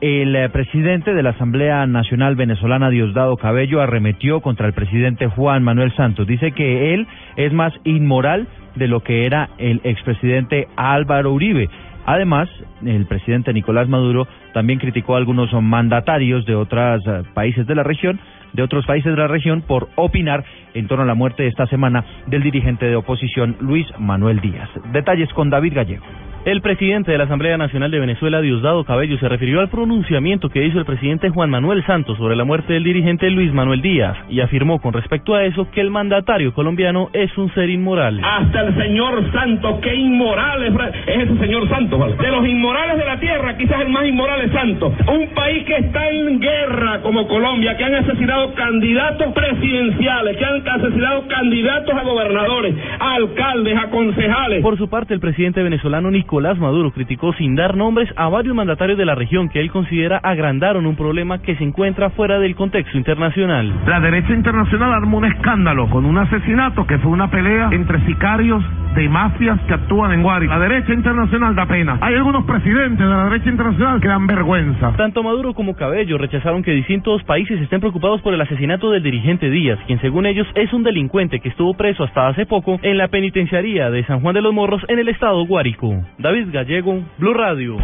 el 0.00 0.36
eh, 0.36 0.48
presidente 0.50 1.12
de 1.12 1.22
la 1.22 1.30
Asamblea 1.30 1.84
Nacional 1.86 2.36
Venezolana, 2.36 2.88
Diosdado 2.88 3.36
Cabello, 3.36 3.80
arremetió 3.80 4.40
contra 4.40 4.66
el 4.66 4.72
presidente 4.72 5.26
Juan 5.26 5.64
Manuel 5.64 5.92
Santos. 5.96 6.26
Dice 6.26 6.52
que 6.52 6.94
él 6.94 7.06
es 7.36 7.52
más 7.52 7.72
inmoral 7.84 8.46
de 8.76 8.86
lo 8.86 9.00
que 9.00 9.26
era 9.26 9.50
el 9.58 9.80
expresidente 9.82 10.68
Álvaro 10.76 11.32
Uribe. 11.32 11.68
Además, 12.10 12.48
el 12.86 13.04
presidente 13.04 13.52
Nicolás 13.52 13.86
Maduro 13.86 14.26
también 14.54 14.78
criticó 14.78 15.14
a 15.14 15.18
algunos 15.18 15.52
mandatarios 15.52 16.46
de 16.46 16.54
otros 16.54 17.06
eh, 17.06 17.22
países 17.34 17.66
de 17.66 17.74
la 17.74 17.82
región, 17.82 18.18
de 18.52 18.62
otros 18.62 18.86
países 18.86 19.12
de 19.12 19.18
la 19.20 19.28
región, 19.28 19.62
por 19.62 19.88
opinar 19.96 20.44
en 20.74 20.86
torno 20.86 21.04
a 21.04 21.06
la 21.06 21.14
muerte 21.14 21.46
esta 21.46 21.66
semana 21.66 22.04
del 22.26 22.42
dirigente 22.42 22.86
de 22.86 22.96
oposición 22.96 23.56
Luis 23.60 23.86
Manuel 23.98 24.40
Díaz. 24.40 24.68
Detalles 24.92 25.32
con 25.32 25.50
David 25.50 25.74
Gallego. 25.74 26.04
El 26.44 26.62
presidente 26.62 27.12
de 27.12 27.18
la 27.18 27.24
Asamblea 27.24 27.58
Nacional 27.58 27.90
de 27.90 27.98
Venezuela, 27.98 28.40
Diosdado 28.40 28.84
Cabello, 28.84 29.18
se 29.18 29.28
refirió 29.28 29.60
al 29.60 29.68
pronunciamiento 29.68 30.48
que 30.48 30.64
hizo 30.64 30.78
el 30.78 30.86
presidente 30.86 31.28
Juan 31.30 31.50
Manuel 31.50 31.84
Santos 31.84 32.16
sobre 32.16 32.36
la 32.36 32.44
muerte 32.44 32.72
del 32.72 32.84
dirigente 32.84 33.28
Luis 33.28 33.52
Manuel 33.52 33.82
Díaz 33.82 34.16
y 34.30 34.40
afirmó 34.40 34.80
con 34.80 34.94
respecto 34.94 35.34
a 35.34 35.44
eso 35.44 35.68
que 35.72 35.80
el 35.80 35.90
mandatario 35.90 36.54
colombiano 36.54 37.10
es 37.12 37.36
un 37.36 37.52
ser 37.54 37.68
inmoral. 37.68 38.22
Hasta 38.24 38.62
el 38.62 38.74
señor 38.76 39.30
Santos, 39.32 39.80
qué 39.82 39.94
inmoral 39.94 40.62
es, 40.64 40.74
es 41.06 41.28
ese 41.28 41.38
señor 41.38 41.68
Santos. 41.68 41.98
¿vale? 41.98 42.16
De 42.16 42.30
los 42.30 42.46
inmorales 42.46 42.96
de 42.96 43.04
la 43.04 43.20
tierra, 43.20 43.56
quizás 43.58 43.80
el 43.82 43.88
más 43.90 44.06
inmoral 44.06 44.40
es 44.40 44.52
Santos. 44.52 44.94
Un 45.06 45.28
país 45.34 45.64
que 45.66 45.76
está 45.76 46.08
en 46.08 46.40
guerra 46.40 47.02
como 47.02 47.26
Colombia, 47.26 47.76
que 47.76 47.84
han 47.84 47.96
asesinado 47.96 48.37
candidatos 48.54 49.32
presidenciales, 49.32 50.36
que 50.36 50.44
han 50.44 50.68
asesinado 50.68 51.26
candidatos 51.28 51.94
a 51.94 52.02
gobernadores, 52.02 52.74
a 53.00 53.14
alcaldes, 53.14 53.76
a 53.76 53.90
concejales. 53.90 54.62
Por 54.62 54.76
su 54.78 54.88
parte, 54.88 55.14
el 55.14 55.20
presidente 55.20 55.62
venezolano 55.62 56.10
Nicolás 56.10 56.58
Maduro 56.58 56.90
criticó 56.92 57.32
sin 57.34 57.54
dar 57.54 57.76
nombres 57.76 58.08
a 58.16 58.28
varios 58.28 58.54
mandatarios 58.54 58.98
de 58.98 59.04
la 59.04 59.14
región 59.14 59.48
que 59.48 59.60
él 59.60 59.70
considera 59.70 60.18
agrandaron 60.18 60.86
un 60.86 60.96
problema 60.96 61.40
que 61.40 61.56
se 61.56 61.64
encuentra 61.64 62.10
fuera 62.10 62.38
del 62.38 62.54
contexto 62.54 62.96
internacional. 62.96 63.72
La 63.86 64.00
derecha 64.00 64.32
internacional 64.32 64.92
armó 64.92 65.18
un 65.18 65.24
escándalo 65.26 65.88
con 65.90 66.04
un 66.04 66.18
asesinato 66.18 66.86
que 66.86 66.98
fue 66.98 67.10
una 67.10 67.30
pelea 67.30 67.68
entre 67.72 68.04
sicarios 68.06 68.62
de 68.94 69.08
mafias 69.08 69.60
que 69.66 69.74
actúan 69.74 70.12
en 70.12 70.22
Guari. 70.22 70.46
La 70.48 70.58
derecha 70.58 70.92
internacional 70.92 71.54
da 71.54 71.66
pena. 71.66 71.98
Hay 72.00 72.14
algunos 72.14 72.44
presidentes 72.44 72.98
de 72.98 73.06
la 73.06 73.24
derecha 73.24 73.50
internacional 73.50 74.00
que 74.00 74.08
dan 74.08 74.26
vergüenza. 74.26 74.92
Tanto 74.96 75.22
Maduro 75.22 75.54
como 75.54 75.74
Cabello 75.74 76.18
rechazaron 76.18 76.62
que 76.62 76.72
distintos 76.72 77.22
países 77.24 77.60
estén 77.60 77.80
preocupados 77.80 78.20
por 78.22 78.27
el 78.34 78.40
asesinato 78.40 78.90
del 78.90 79.02
dirigente 79.02 79.50
Díaz, 79.50 79.78
quien 79.86 80.00
según 80.00 80.26
ellos 80.26 80.46
es 80.54 80.72
un 80.72 80.82
delincuente 80.82 81.40
que 81.40 81.48
estuvo 81.48 81.74
preso 81.74 82.04
hasta 82.04 82.28
hace 82.28 82.46
poco 82.46 82.78
en 82.82 82.98
la 82.98 83.08
penitenciaría 83.08 83.90
de 83.90 84.04
San 84.04 84.20
Juan 84.20 84.34
de 84.34 84.42
los 84.42 84.52
Morros 84.52 84.82
en 84.88 84.98
el 84.98 85.08
estado 85.08 85.44
Guárico. 85.46 86.02
David 86.18 86.48
Gallego, 86.52 87.02
Blue 87.18 87.34
Radio. 87.34 87.76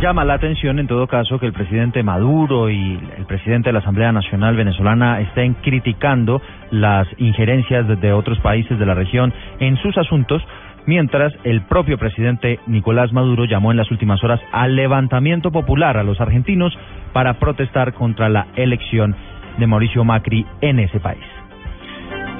Llama 0.00 0.24
la 0.24 0.34
atención 0.34 0.78
en 0.78 0.86
todo 0.86 1.08
caso 1.08 1.40
que 1.40 1.46
el 1.46 1.52
presidente 1.52 2.04
Maduro 2.04 2.70
y 2.70 3.00
el 3.16 3.26
presidente 3.26 3.70
de 3.70 3.72
la 3.72 3.80
Asamblea 3.80 4.12
Nacional 4.12 4.54
Venezolana 4.54 5.20
estén 5.20 5.54
criticando 5.54 6.40
las 6.70 7.08
injerencias 7.18 8.00
de 8.00 8.12
otros 8.12 8.38
países 8.38 8.78
de 8.78 8.86
la 8.86 8.94
región 8.94 9.32
en 9.58 9.76
sus 9.78 9.98
asuntos, 9.98 10.40
mientras 10.86 11.32
el 11.42 11.62
propio 11.62 11.98
presidente 11.98 12.60
Nicolás 12.68 13.12
Maduro 13.12 13.44
llamó 13.44 13.72
en 13.72 13.76
las 13.76 13.90
últimas 13.90 14.22
horas 14.22 14.40
al 14.52 14.76
levantamiento 14.76 15.50
popular 15.50 15.96
a 15.96 16.04
los 16.04 16.20
argentinos 16.20 16.72
para 17.12 17.40
protestar 17.40 17.92
contra 17.92 18.28
la 18.28 18.46
elección 18.54 19.16
de 19.58 19.66
Mauricio 19.66 20.04
Macri 20.04 20.46
en 20.60 20.78
ese 20.78 21.00
país. 21.00 21.24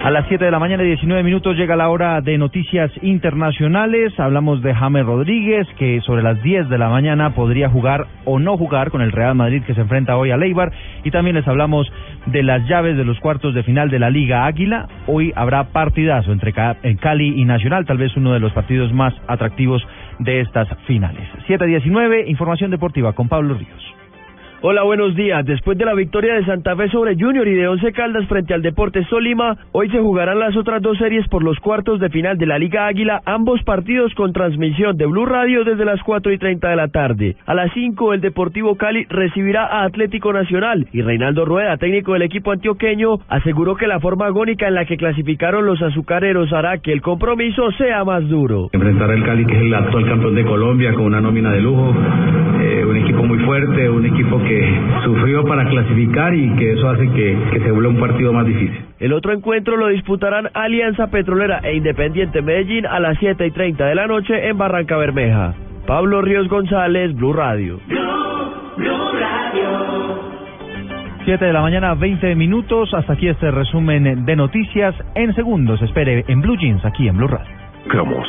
A 0.03 0.13
las 0.13 0.27
7 0.29 0.45
de 0.45 0.51
la 0.53 0.61
mañana 0.61 0.85
y 0.85 0.87
19 0.87 1.25
minutos 1.25 1.57
llega 1.57 1.75
la 1.75 1.89
hora 1.89 2.21
de 2.21 2.39
noticias 2.39 2.91
internacionales. 3.03 4.19
Hablamos 4.19 4.63
de 4.63 4.73
James 4.73 5.05
Rodríguez, 5.05 5.67
que 5.77 6.01
sobre 6.03 6.23
las 6.23 6.41
10 6.41 6.69
de 6.69 6.79
la 6.79 6.89
mañana 6.89 7.35
podría 7.35 7.69
jugar 7.69 8.07
o 8.25 8.39
no 8.39 8.57
jugar 8.57 8.93
con 8.93 9.03
el 9.03 9.11
Real 9.11 9.35
Madrid 9.35 9.65
que 9.67 9.75
se 9.75 9.81
enfrenta 9.81 10.17
hoy 10.17 10.31
a 10.31 10.37
Leibar. 10.37 10.71
Y 11.03 11.11
también 11.11 11.35
les 11.35 11.49
hablamos 11.49 11.93
de 12.27 12.45
las 12.45 12.67
llaves 12.69 12.97
de 12.97 13.05
los 13.05 13.19
cuartos 13.19 13.55
de 13.55 13.65
final 13.65 13.91
de 13.91 13.99
la 13.99 14.09
Liga 14.09 14.47
Águila. 14.47 14.87
Hoy 15.09 15.33
habrá 15.35 15.65
partidazo 15.65 16.31
entre 16.31 16.53
Cali 16.53 17.41
y 17.41 17.45
Nacional, 17.45 17.85
tal 17.85 17.99
vez 17.99 18.17
uno 18.17 18.33
de 18.33 18.41
los 18.41 18.53
partidos 18.53 18.93
más 18.93 19.13
atractivos 19.27 19.85
de 20.21 20.41
estas 20.41 20.69
finales. 20.87 21.29
7-19, 21.49 22.29
información 22.29 22.71
deportiva 22.71 23.15
con 23.15 23.29
Pablo 23.29 23.55
Ríos. 23.55 23.99
Hola, 24.61 24.83
buenos 24.83 25.15
días. 25.15 25.47
Después 25.47 25.79
de 25.79 25.85
la 25.85 25.95
victoria 25.95 26.35
de 26.35 26.45
Santa 26.45 26.75
Fe 26.75 26.89
sobre 26.89 27.15
Junior 27.15 27.47
y 27.47 27.55
de 27.55 27.69
Once 27.69 27.93
Caldas 27.93 28.27
frente 28.27 28.55
al 28.55 28.61
Deportes 28.61 29.07
Solima, 29.07 29.57
hoy 29.71 29.89
se 29.89 30.01
jugarán 30.01 30.41
las 30.41 30.57
otras 30.57 30.83
dos 30.83 30.99
series 30.99 31.29
por 31.29 31.45
los 31.45 31.61
cuartos 31.61 32.01
de 32.01 32.09
final 32.09 32.37
de 32.39 32.47
la 32.47 32.59
Liga 32.59 32.89
Águila, 32.89 33.23
ambos 33.25 33.63
partidos 33.63 34.13
con 34.15 34.33
transmisión 34.33 34.97
de 34.97 35.07
Blue 35.07 35.27
Radio 35.27 35.63
desde 35.63 35.85
las 35.85 36.03
4 36.03 36.33
y 36.33 36.39
30 36.39 36.71
de 36.71 36.75
la 36.75 36.89
tarde. 36.89 37.37
A 37.47 37.55
las 37.55 37.73
5, 37.73 38.15
el 38.15 38.21
Deportivo 38.21 38.75
Cali 38.75 39.05
recibirá 39.09 39.65
a 39.65 39.85
Atlético 39.85 40.33
Nacional 40.33 40.89
y 40.93 41.03
Reinaldo 41.03 41.45
Rueda, 41.45 41.77
técnico 41.77 42.15
del 42.15 42.23
equipo 42.23 42.51
antioqueño, 42.51 43.19
aseguró 43.29 43.77
que 43.77 43.87
la 43.87 44.01
forma 44.01 44.27
agónica 44.27 44.67
en 44.67 44.75
la 44.75 44.87
que 44.87 44.97
clasificaron 44.97 45.67
los 45.67 45.81
azucareros 45.81 46.53
hará 46.53 46.79
que 46.79 46.93
el 46.93 47.01
compromiso 47.01 47.71
sea 47.79 48.03
más 48.03 48.29
duro. 48.29 48.71
Enfrentar 48.73 49.09
al 49.09 49.23
Cali, 49.23 49.47
que 49.47 49.55
es 49.55 49.63
el 49.63 49.75
actual 49.75 50.05
campeón 50.05 50.35
de 50.35 50.45
Colombia, 50.45 50.93
con 50.95 51.05
una 51.05 51.21
nómina 51.21 51.53
de 51.53 51.61
lujo, 51.61 51.95
eh, 52.61 52.85
fuerte, 53.49 53.89
un 53.89 54.05
equipo 54.05 54.39
que 54.43 54.79
sufrió 55.05 55.43
para 55.43 55.67
clasificar 55.71 56.35
y 56.35 56.55
que 56.57 56.73
eso 56.75 56.91
hace 56.91 57.11
que, 57.13 57.39
que 57.51 57.61
se 57.61 57.71
vuelva 57.71 57.89
un 57.89 57.99
partido 57.99 58.31
más 58.31 58.45
difícil. 58.45 58.79
El 58.99 59.15
otro 59.15 59.33
encuentro 59.33 59.79
lo 59.79 59.89
disputarán 59.89 60.51
Alianza 60.53 61.07
Petrolera 61.07 61.61
e 61.63 61.75
Independiente 61.77 62.43
Medellín 62.43 62.85
a 62.85 63.01
las 63.01 63.17
7 63.19 63.47
y 63.47 63.51
30 63.51 63.87
de 63.87 63.95
la 63.95 64.07
noche 64.07 64.49
en 64.49 64.59
Barranca 64.59 64.99
Bermeja. 64.99 65.55
Pablo 65.87 66.21
Ríos 66.21 66.47
González, 66.49 67.17
Blue 67.17 67.33
Radio. 67.33 67.81
Blue, 67.87 67.99
Blue 68.77 69.13
Radio. 69.19 70.19
7 71.25 71.43
de 71.43 71.53
la 71.55 71.63
mañana, 71.63 71.95
20 71.95 72.35
minutos. 72.35 72.93
Hasta 72.93 73.15
aquí 73.15 73.29
este 73.29 73.51
resumen 73.51 74.27
de 74.27 74.37
noticias 74.37 74.95
en 75.15 75.35
segundos. 75.35 75.81
Espere 75.81 76.23
en 76.29 76.43
Blue 76.43 76.59
Jeans, 76.59 76.85
aquí 76.85 77.09
en 77.09 77.17
Blue 77.17 77.29
Radio. 77.29 77.55
Cromos 77.89 78.29